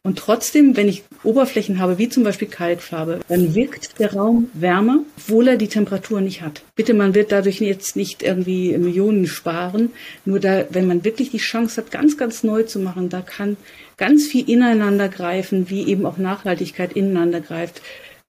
Und 0.05 0.19
trotzdem, 0.19 0.77
wenn 0.77 0.89
ich 0.89 1.05
Oberflächen 1.23 1.79
habe, 1.79 1.97
wie 1.99 2.09
zum 2.09 2.25
Beispiel 2.25 2.49
Kalkfarbe, 2.49 3.21
dann 3.29 3.55
wirkt 3.55 4.01
der 4.01 4.13
Raum 4.13 4.51
wärmer, 4.53 5.05
obwohl 5.17 5.47
er 5.47 5.57
die 5.57 5.69
Temperatur 5.69 6.21
nicht 6.21 6.43
hat. 6.43 6.63
Bitte, 6.75 6.93
man 6.93 7.15
wird 7.15 7.31
dadurch 7.31 7.61
jetzt 7.61 7.95
nicht 7.95 8.25
irgendwie 8.25 8.77
Millionen 8.79 9.29
sparen. 9.29 9.93
Nur 10.25 10.41
da, 10.41 10.65
wenn 10.71 10.89
man 10.89 11.05
wirklich 11.05 11.31
die 11.31 11.39
Chance 11.39 11.81
hat, 11.81 11.93
ganz, 11.93 12.17
ganz 12.17 12.43
neu 12.43 12.65
zu 12.65 12.81
machen, 12.81 13.11
da 13.11 13.21
kann 13.21 13.57
ganz 13.97 14.27
viel 14.27 14.49
ineinander 14.51 15.09
greifen, 15.09 15.71
wie 15.71 15.87
eben 15.87 16.05
auch 16.05 16.19
Nachhaltigkeit 16.19 16.95
ineinander 16.95 17.41
greift. 17.41 17.81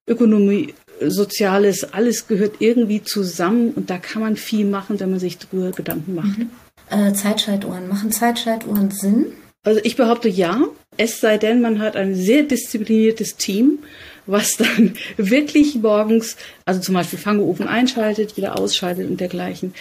Ökonomie, 0.05 0.75
Soziales, 1.01 1.93
alles 1.93 2.27
gehört 2.27 2.55
irgendwie 2.59 3.03
zusammen 3.03 3.71
und 3.71 3.89
da 3.89 3.97
kann 3.97 4.21
man 4.21 4.35
viel 4.35 4.65
machen, 4.65 4.99
wenn 4.99 5.11
man 5.11 5.19
sich 5.19 5.37
darüber 5.37 5.71
Gedanken 5.71 6.15
macht. 6.15 6.37
Mhm. 6.37 6.49
Äh, 6.89 7.13
Zeitschaltuhren. 7.13 7.87
Machen 7.87 8.11
Zeitschaltuhren 8.11 8.91
Sinn? 8.91 9.25
Also 9.63 9.79
ich 9.83 9.95
behaupte 9.95 10.29
ja, 10.29 10.61
es 10.97 11.21
sei 11.21 11.37
denn, 11.37 11.61
man 11.61 11.79
hat 11.79 11.95
ein 11.95 12.15
sehr 12.15 12.43
diszipliniertes 12.43 13.37
Team, 13.37 13.79
was 14.25 14.57
dann 14.57 14.93
wirklich 15.17 15.75
morgens, 15.75 16.35
also 16.65 16.81
zum 16.81 16.95
Beispiel 16.95 17.19
Fangeofen 17.19 17.67
einschaltet, 17.67 18.37
wieder 18.37 18.59
ausschaltet 18.59 19.09
und 19.09 19.19
dergleichen. 19.19 19.73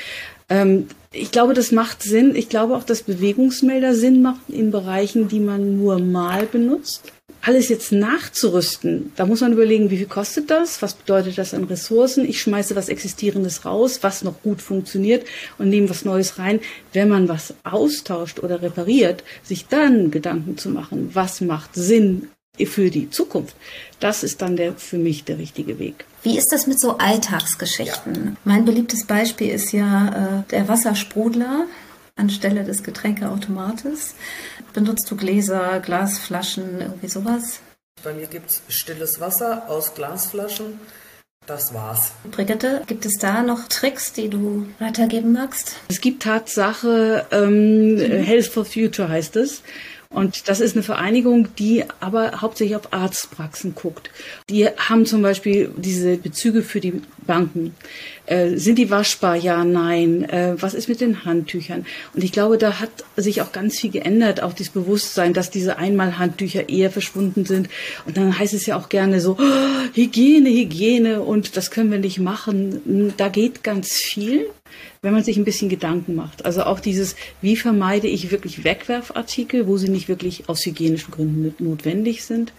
Ähm, 0.49 0.87
ich 1.13 1.31
glaube, 1.31 1.55
das 1.55 1.73
macht 1.73 2.03
Sinn. 2.03 2.35
Ich 2.35 2.49
glaube 2.49 2.77
auch, 2.77 2.85
dass 2.85 3.03
Bewegungsmelder 3.03 3.95
Sinn 3.95 4.23
machen 4.23 4.43
in 4.49 4.71
Bereichen, 4.71 5.29
die 5.29 5.41
man 5.41 5.77
nur 5.77 5.99
mal 5.99 6.47
benutzt. 6.47 7.13
Alles 7.43 7.69
jetzt 7.69 7.93
nachzurüsten, 7.93 9.13
da 9.17 9.27
muss 9.27 9.41
man 9.41 9.53
überlegen, 9.53 9.91
wie 9.91 9.99
viel 9.99 10.07
kostet 10.07 10.51
das? 10.51 10.81
Was 10.81 10.95
bedeutet 10.95 11.39
das 11.39 11.55
an 11.55 11.65
Ressourcen? 11.65 12.25
Ich 12.25 12.41
schmeiße 12.41 12.77
was 12.77 12.89
Existierendes 12.89 13.65
raus, 13.65 13.99
was 14.03 14.23
noch 14.23 14.41
gut 14.43 14.63
funktioniert 14.63 15.27
und 15.59 15.69
nehme 15.69 15.91
was 15.91 16.05
Neues 16.05 16.39
rein. 16.39 16.61
Wenn 16.93 17.09
man 17.09 17.29
was 17.29 17.55
austauscht 17.65 18.39
oder 18.39 18.63
repariert, 18.63 19.25
sich 19.43 19.67
dann 19.67 20.11
Gedanken 20.13 20.57
zu 20.57 20.71
machen, 20.71 21.11
was 21.13 21.41
macht 21.41 21.75
Sinn 21.75 22.29
für 22.65 22.91
die 22.91 23.11
Zukunft. 23.11 23.57
Das 23.99 24.23
ist 24.23 24.43
dann 24.43 24.57
der, 24.57 24.75
für 24.75 24.99
mich 24.99 25.25
der 25.25 25.39
richtige 25.39 25.79
Weg. 25.79 26.05
Wie 26.23 26.39
ist 26.39 26.53
das 26.53 26.67
mit 26.67 26.79
so 26.79 26.99
Alltagsgeschichten? 26.99 28.15
Ja. 28.15 28.33
Mein 28.45 28.65
beliebtes 28.65 29.05
Beispiel 29.05 29.49
ist 29.49 29.73
ja 29.73 30.43
äh, 30.45 30.51
der 30.51 30.69
Wassersprudler 30.69 31.67
anstelle 32.17 32.63
des 32.63 32.83
Getränkeautomates. 32.83 34.15
Benutzt 34.73 35.11
du 35.11 35.17
Gläser, 35.17 35.81
Glasflaschen, 35.81 36.81
irgendwie 36.81 37.09
sowas? 37.09 37.61
Bei 38.03 38.13
mir 38.15 38.27
gibt 38.27 38.51
es 38.51 38.63
stilles 38.69 39.21
Wasser 39.21 39.69
aus 39.69 39.95
Glasflaschen. 39.95 40.81
Das 41.47 41.75
war's. 41.75 42.13
Brigitte, 42.31 42.83
gibt 42.87 43.05
es 43.05 43.19
da 43.19 43.43
noch 43.43 43.67
Tricks, 43.69 44.13
die 44.13 44.29
du 44.29 44.69
weitergeben 44.79 45.33
magst? 45.33 45.77
Es 45.89 46.01
gibt 46.01 46.23
Tatsache, 46.23 47.27
ähm, 47.33 47.95
mhm. 47.95 47.99
Health 47.99 48.47
for 48.47 48.65
Future 48.65 49.09
heißt 49.09 49.37
es. 49.37 49.63
Und 50.09 50.49
das 50.49 50.61
ist 50.61 50.77
eine 50.77 50.83
Vereinigung, 50.83 51.49
die 51.57 51.85
aber 52.01 52.43
hauptsächlich 52.43 52.77
auf 52.77 52.93
Arztpraxen 52.93 53.75
guckt. 53.75 54.11
Die 54.51 54.67
haben 54.67 55.07
zum 55.07 55.23
Beispiel 55.23 55.73
diese 55.77 56.19
Bezüge 56.19 56.63
für 56.63 56.81
die 56.81 57.03
Banken. 57.27 57.75
Äh, 58.33 58.57
sind 58.57 58.79
die 58.79 58.89
waschbar? 58.89 59.37
Ja, 59.37 59.63
nein. 59.63 60.25
Äh, 60.25 60.55
was 60.59 60.73
ist 60.73 60.89
mit 60.89 61.03
den 61.03 61.27
Handtüchern? 61.27 61.85
Und 62.15 62.25
ich 62.25 62.33
glaube, 62.33 62.57
da 62.57 62.81
hat 62.81 62.91
sich 63.17 63.43
auch 63.43 63.53
ganz 63.53 63.79
viel 63.79 63.91
geändert, 63.91 64.43
auch 64.43 64.55
dieses 64.55 64.73
Bewusstsein, 64.73 65.35
dass 65.35 65.51
diese 65.51 65.77
Einmalhandtücher 65.77 66.71
eher 66.71 66.91
verschwunden 66.91 67.45
sind. 67.45 67.69
Und 68.07 68.17
dann 68.17 68.39
heißt 68.39 68.55
es 68.55 68.65
ja 68.65 68.79
auch 68.79 68.89
gerne 68.89 69.21
so, 69.21 69.37
oh, 69.39 69.95
Hygiene, 69.95 70.49
Hygiene 70.49 71.21
und 71.21 71.59
das 71.59 71.71
können 71.71 71.91
wir 71.91 71.99
nicht 71.99 72.21
machen. 72.21 73.13
Da 73.19 73.29
geht 73.29 73.63
ganz 73.63 73.93
viel 73.93 74.47
wenn 75.03 75.13
man 75.13 75.25
sich 75.25 75.37
ein 75.37 75.45
bisschen 75.45 75.69
Gedanken 75.69 76.15
macht. 76.15 76.45
Also 76.45 76.63
auch 76.63 76.81
dieses, 76.81 77.17
wie 77.41 77.57
vermeide 77.57 78.07
ich 78.07 78.31
wirklich 78.31 78.65
Wegwerfartikel, 78.65 79.67
wo 79.67 79.77
sie 79.77 79.89
nicht 79.89 80.09
wirklich 80.09 80.49
aus 80.49 80.65
hygienischen 80.65 81.11
Gründen 81.11 81.55
notwendig 81.59 82.25
sind. 82.25 82.53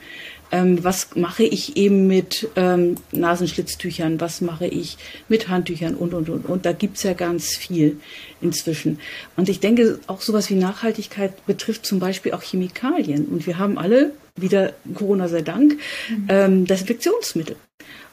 Ähm, 0.53 0.83
was 0.83 1.15
mache 1.15 1.43
ich 1.43 1.77
eben 1.77 2.05
mit 2.05 2.47
ähm, 2.55 2.97
Nasenschlitztüchern? 3.11 4.21
Was 4.21 4.39
mache 4.39 4.67
ich 4.67 4.97
mit 5.27 5.49
Handtüchern 5.49 5.95
und, 5.95 6.13
und, 6.13 6.29
und. 6.29 6.45
Und 6.45 6.67
da 6.67 6.73
gibt's 6.73 7.01
ja 7.01 7.13
ganz 7.13 7.57
viel 7.57 7.97
inzwischen. 8.39 8.99
Und 9.35 9.49
ich 9.49 9.59
denke, 9.59 9.99
auch 10.05 10.21
sowas 10.21 10.51
wie 10.51 10.55
Nachhaltigkeit 10.55 11.43
betrifft 11.47 11.87
zum 11.87 11.97
Beispiel 11.97 12.33
auch 12.33 12.43
Chemikalien. 12.43 13.25
Und 13.25 13.47
wir 13.47 13.57
haben 13.57 13.79
alle, 13.79 14.13
wieder 14.35 14.73
Corona 14.93 15.27
sei 15.27 15.41
Dank, 15.41 15.73
mhm. 16.09 16.25
ähm, 16.29 16.65
Desinfektionsmittel. 16.67 17.55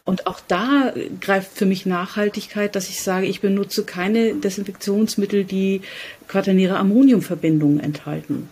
Und 0.06 0.26
auch 0.26 0.40
da 0.40 0.94
greift 1.20 1.58
für 1.58 1.66
mich 1.66 1.84
Nachhaltigkeit, 1.84 2.74
dass 2.74 2.88
ich 2.88 3.02
sage, 3.02 3.26
ich 3.26 3.42
benutze 3.42 3.84
keine 3.84 4.34
Desinfektionsmittel, 4.34 5.44
die 5.44 5.82
quaternäre 6.26 6.78
Ammoniumverbindungen 6.78 7.80
enthalten. 7.80 8.48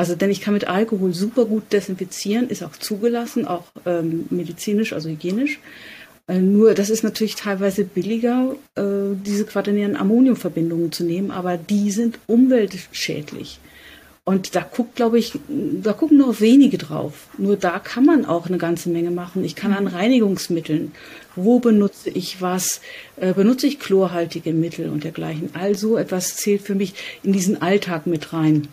Also, 0.00 0.14
denn 0.14 0.30
ich 0.30 0.40
kann 0.40 0.54
mit 0.54 0.66
Alkohol 0.66 1.12
super 1.12 1.44
gut 1.44 1.74
desinfizieren, 1.74 2.48
ist 2.48 2.62
auch 2.62 2.72
zugelassen, 2.72 3.46
auch 3.46 3.66
ähm, 3.84 4.24
medizinisch, 4.30 4.94
also 4.94 5.10
hygienisch. 5.10 5.60
Äh, 6.26 6.38
nur, 6.38 6.72
das 6.72 6.88
ist 6.88 7.04
natürlich 7.04 7.34
teilweise 7.34 7.84
billiger, 7.84 8.56
äh, 8.76 9.14
diese 9.26 9.44
quaternären 9.44 9.96
Ammoniumverbindungen 9.96 10.90
zu 10.90 11.04
nehmen, 11.04 11.30
aber 11.30 11.58
die 11.58 11.90
sind 11.90 12.18
umweltschädlich. 12.26 13.58
Und 14.24 14.54
da 14.56 14.60
guckt, 14.62 14.96
glaube 14.96 15.18
ich, 15.18 15.38
da 15.48 15.92
gucken 15.92 16.16
nur 16.16 16.40
wenige 16.40 16.78
drauf. 16.78 17.28
Nur 17.36 17.56
da 17.56 17.78
kann 17.78 18.06
man 18.06 18.24
auch 18.24 18.46
eine 18.46 18.56
ganze 18.56 18.88
Menge 18.88 19.10
machen. 19.10 19.44
Ich 19.44 19.54
kann 19.54 19.74
an. 19.74 19.86
Reinigungsmitteln, 19.86 20.92
wo 21.36 21.58
benutze 21.58 22.08
ich 22.08 22.40
was, 22.40 22.80
äh, 23.16 23.34
benutze 23.34 23.66
ich 23.66 23.78
chlorhaltige 23.78 24.54
Mittel 24.54 24.88
und 24.88 25.04
dergleichen. 25.04 25.50
Also 25.52 25.98
etwas 25.98 26.36
zählt 26.36 26.62
für 26.62 26.74
mich 26.74 26.94
in 27.22 27.34
diesen 27.34 27.60
Alltag 27.60 28.06
mit 28.06 28.32
rein. 28.32 28.68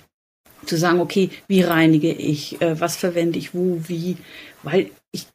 Zu 0.67 0.77
sagen, 0.77 0.99
okay, 0.99 1.29
wie 1.47 1.61
reinige 1.61 2.11
ich, 2.11 2.61
äh, 2.61 2.79
was 2.79 2.95
verwende 2.97 3.39
ich, 3.39 3.53
wo, 3.53 3.81
wie, 3.87 4.17
weil 4.63 4.91
ich 5.11 5.25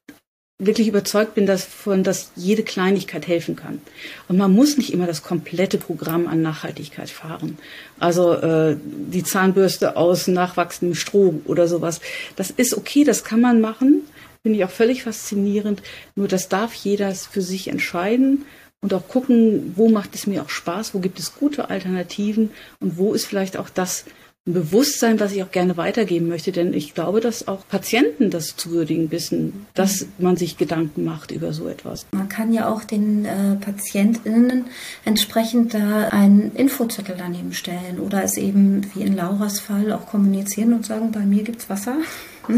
wirklich 0.58 0.88
überzeugt 0.88 1.34
bin 1.34 1.46
davon, 1.46 2.04
dass 2.04 2.30
jede 2.36 2.62
Kleinigkeit 2.62 3.26
helfen 3.26 3.56
kann. 3.56 3.80
Und 4.28 4.38
man 4.38 4.52
muss 4.52 4.76
nicht 4.76 4.92
immer 4.92 5.06
das 5.06 5.22
komplette 5.22 5.78
Programm 5.78 6.28
an 6.28 6.42
Nachhaltigkeit 6.42 7.10
fahren. 7.10 7.58
Also 7.98 8.34
äh, 8.34 8.76
die 8.84 9.24
Zahnbürste 9.24 9.96
aus 9.96 10.28
nachwachsendem 10.28 10.94
Stroh 10.94 11.40
oder 11.46 11.66
sowas. 11.66 12.00
Das 12.36 12.50
ist 12.50 12.76
okay, 12.76 13.04
das 13.04 13.24
kann 13.24 13.40
man 13.40 13.60
machen. 13.60 14.02
Finde 14.42 14.58
ich 14.58 14.64
auch 14.64 14.70
völlig 14.70 15.02
faszinierend. 15.02 15.82
Nur 16.14 16.28
das 16.28 16.48
darf 16.48 16.74
jeder 16.74 17.14
für 17.14 17.42
sich 17.42 17.68
entscheiden 17.68 18.44
und 18.80 18.92
auch 18.94 19.06
gucken, 19.06 19.72
wo 19.76 19.88
macht 19.88 20.14
es 20.14 20.26
mir 20.26 20.42
auch 20.42 20.50
Spaß, 20.50 20.94
wo 20.94 20.98
gibt 20.98 21.18
es 21.18 21.36
gute 21.36 21.70
Alternativen 21.70 22.50
und 22.80 22.98
wo 22.98 23.14
ist 23.14 23.26
vielleicht 23.26 23.56
auch 23.56 23.70
das, 23.70 24.04
ein 24.44 24.54
Bewusstsein, 24.54 25.20
was 25.20 25.30
ich 25.30 25.44
auch 25.44 25.52
gerne 25.52 25.76
weitergeben 25.76 26.26
möchte, 26.26 26.50
denn 26.50 26.74
ich 26.74 26.94
glaube, 26.94 27.20
dass 27.20 27.46
auch 27.46 27.64
Patienten 27.68 28.28
das 28.28 28.56
zu 28.56 28.72
würdigen 28.72 29.12
wissen, 29.12 29.66
dass 29.74 30.06
man 30.18 30.36
sich 30.36 30.56
Gedanken 30.56 31.04
macht 31.04 31.30
über 31.30 31.52
so 31.52 31.68
etwas. 31.68 32.06
Man 32.10 32.28
kann 32.28 32.52
ja 32.52 32.68
auch 32.68 32.82
den 32.82 33.24
äh, 33.24 33.54
PatientInnen 33.54 34.64
entsprechend 35.04 35.74
da 35.74 36.08
einen 36.08 36.50
Infozettel 36.56 37.14
daneben 37.16 37.52
stellen 37.52 38.00
oder 38.00 38.24
es 38.24 38.36
eben 38.36 38.84
wie 38.94 39.02
in 39.02 39.14
Lauras 39.14 39.60
Fall 39.60 39.92
auch 39.92 40.06
kommunizieren 40.06 40.72
und 40.72 40.84
sagen, 40.84 41.12
bei 41.12 41.20
mir 41.20 41.44
gibt's 41.44 41.70
Wasser. 41.70 41.98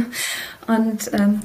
und 0.67 1.11
ähm, 1.13 1.41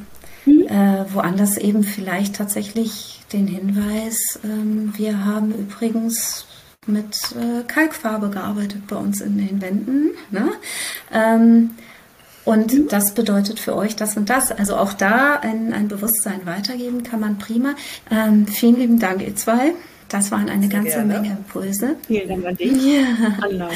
mhm. 0.45 0.67
äh, 0.67 1.13
woanders 1.13 1.57
eben 1.57 1.83
vielleicht 1.83 2.37
tatsächlich 2.37 3.19
den 3.33 3.47
Hinweis, 3.47 4.39
ähm, 4.45 4.93
wir 4.95 5.25
haben 5.25 5.53
übrigens 5.53 6.45
mit 6.87 7.15
äh, 7.35 7.63
Kalkfarbe 7.67 8.29
gearbeitet 8.29 8.87
bei 8.87 8.95
uns 8.95 9.21
in 9.21 9.37
den 9.37 9.61
Wänden. 9.61 10.11
Ne? 10.31 10.51
Ähm, 11.13 11.71
und 12.45 12.73
mhm. 12.73 12.87
das 12.87 13.13
bedeutet 13.13 13.59
für 13.59 13.75
euch 13.75 13.95
das 13.95 14.17
und 14.17 14.29
das. 14.29 14.51
Also 14.51 14.75
auch 14.75 14.93
da 14.93 15.35
ein, 15.35 15.73
ein 15.73 15.87
Bewusstsein 15.87 16.45
weitergeben 16.45 17.03
kann 17.03 17.19
man 17.19 17.37
prima. 17.37 17.75
Ähm, 18.09 18.47
vielen 18.47 18.77
lieben 18.77 18.99
Dank, 18.99 19.21
ihr 19.21 19.35
zwei. 19.35 19.73
Das 20.07 20.31
waren 20.31 20.49
eine 20.49 20.63
Sehr 20.67 20.69
ganze 20.69 20.91
gerne. 20.93 21.13
Menge 21.13 21.37
Impulse. 21.37 21.95
Vielen 22.07 22.27
Dank 22.27 22.45
an 22.45 22.55
dich. 22.57 22.71
Ja. 23.51 23.69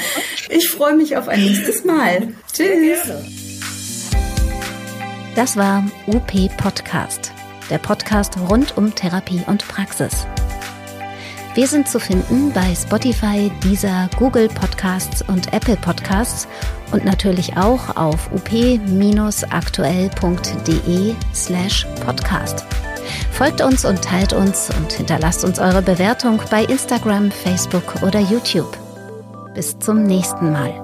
Ich 0.48 0.68
freue 0.68 0.96
mich 0.96 1.16
auf 1.16 1.28
ein 1.28 1.40
nächstes 1.40 1.84
Mal. 1.84 2.34
Tschüss. 2.52 3.12
Das 5.36 5.56
war 5.56 5.84
UP 6.06 6.32
Podcast, 6.56 7.32
der 7.70 7.78
Podcast 7.78 8.36
rund 8.48 8.76
um 8.76 8.94
Therapie 8.94 9.42
und 9.46 9.66
Praxis. 9.68 10.26
Wir 11.54 11.66
sind 11.68 11.88
zu 11.88 12.00
finden 12.00 12.52
bei 12.52 12.74
Spotify, 12.74 13.48
Deezer, 13.62 14.10
Google 14.18 14.48
Podcasts 14.48 15.22
und 15.22 15.52
Apple 15.52 15.76
Podcasts 15.76 16.48
und 16.90 17.04
natürlich 17.04 17.56
auch 17.56 17.96
auf 17.96 18.28
up-aktuell.de 18.32 21.14
slash 21.32 21.86
podcast. 22.04 22.64
Folgt 23.30 23.60
uns 23.60 23.84
und 23.84 24.02
teilt 24.02 24.32
uns 24.32 24.70
und 24.76 24.92
hinterlasst 24.92 25.44
uns 25.44 25.60
eure 25.60 25.82
Bewertung 25.82 26.40
bei 26.50 26.64
Instagram, 26.64 27.30
Facebook 27.30 28.02
oder 28.02 28.18
YouTube. 28.18 28.76
Bis 29.54 29.78
zum 29.78 30.02
nächsten 30.02 30.50
Mal. 30.50 30.83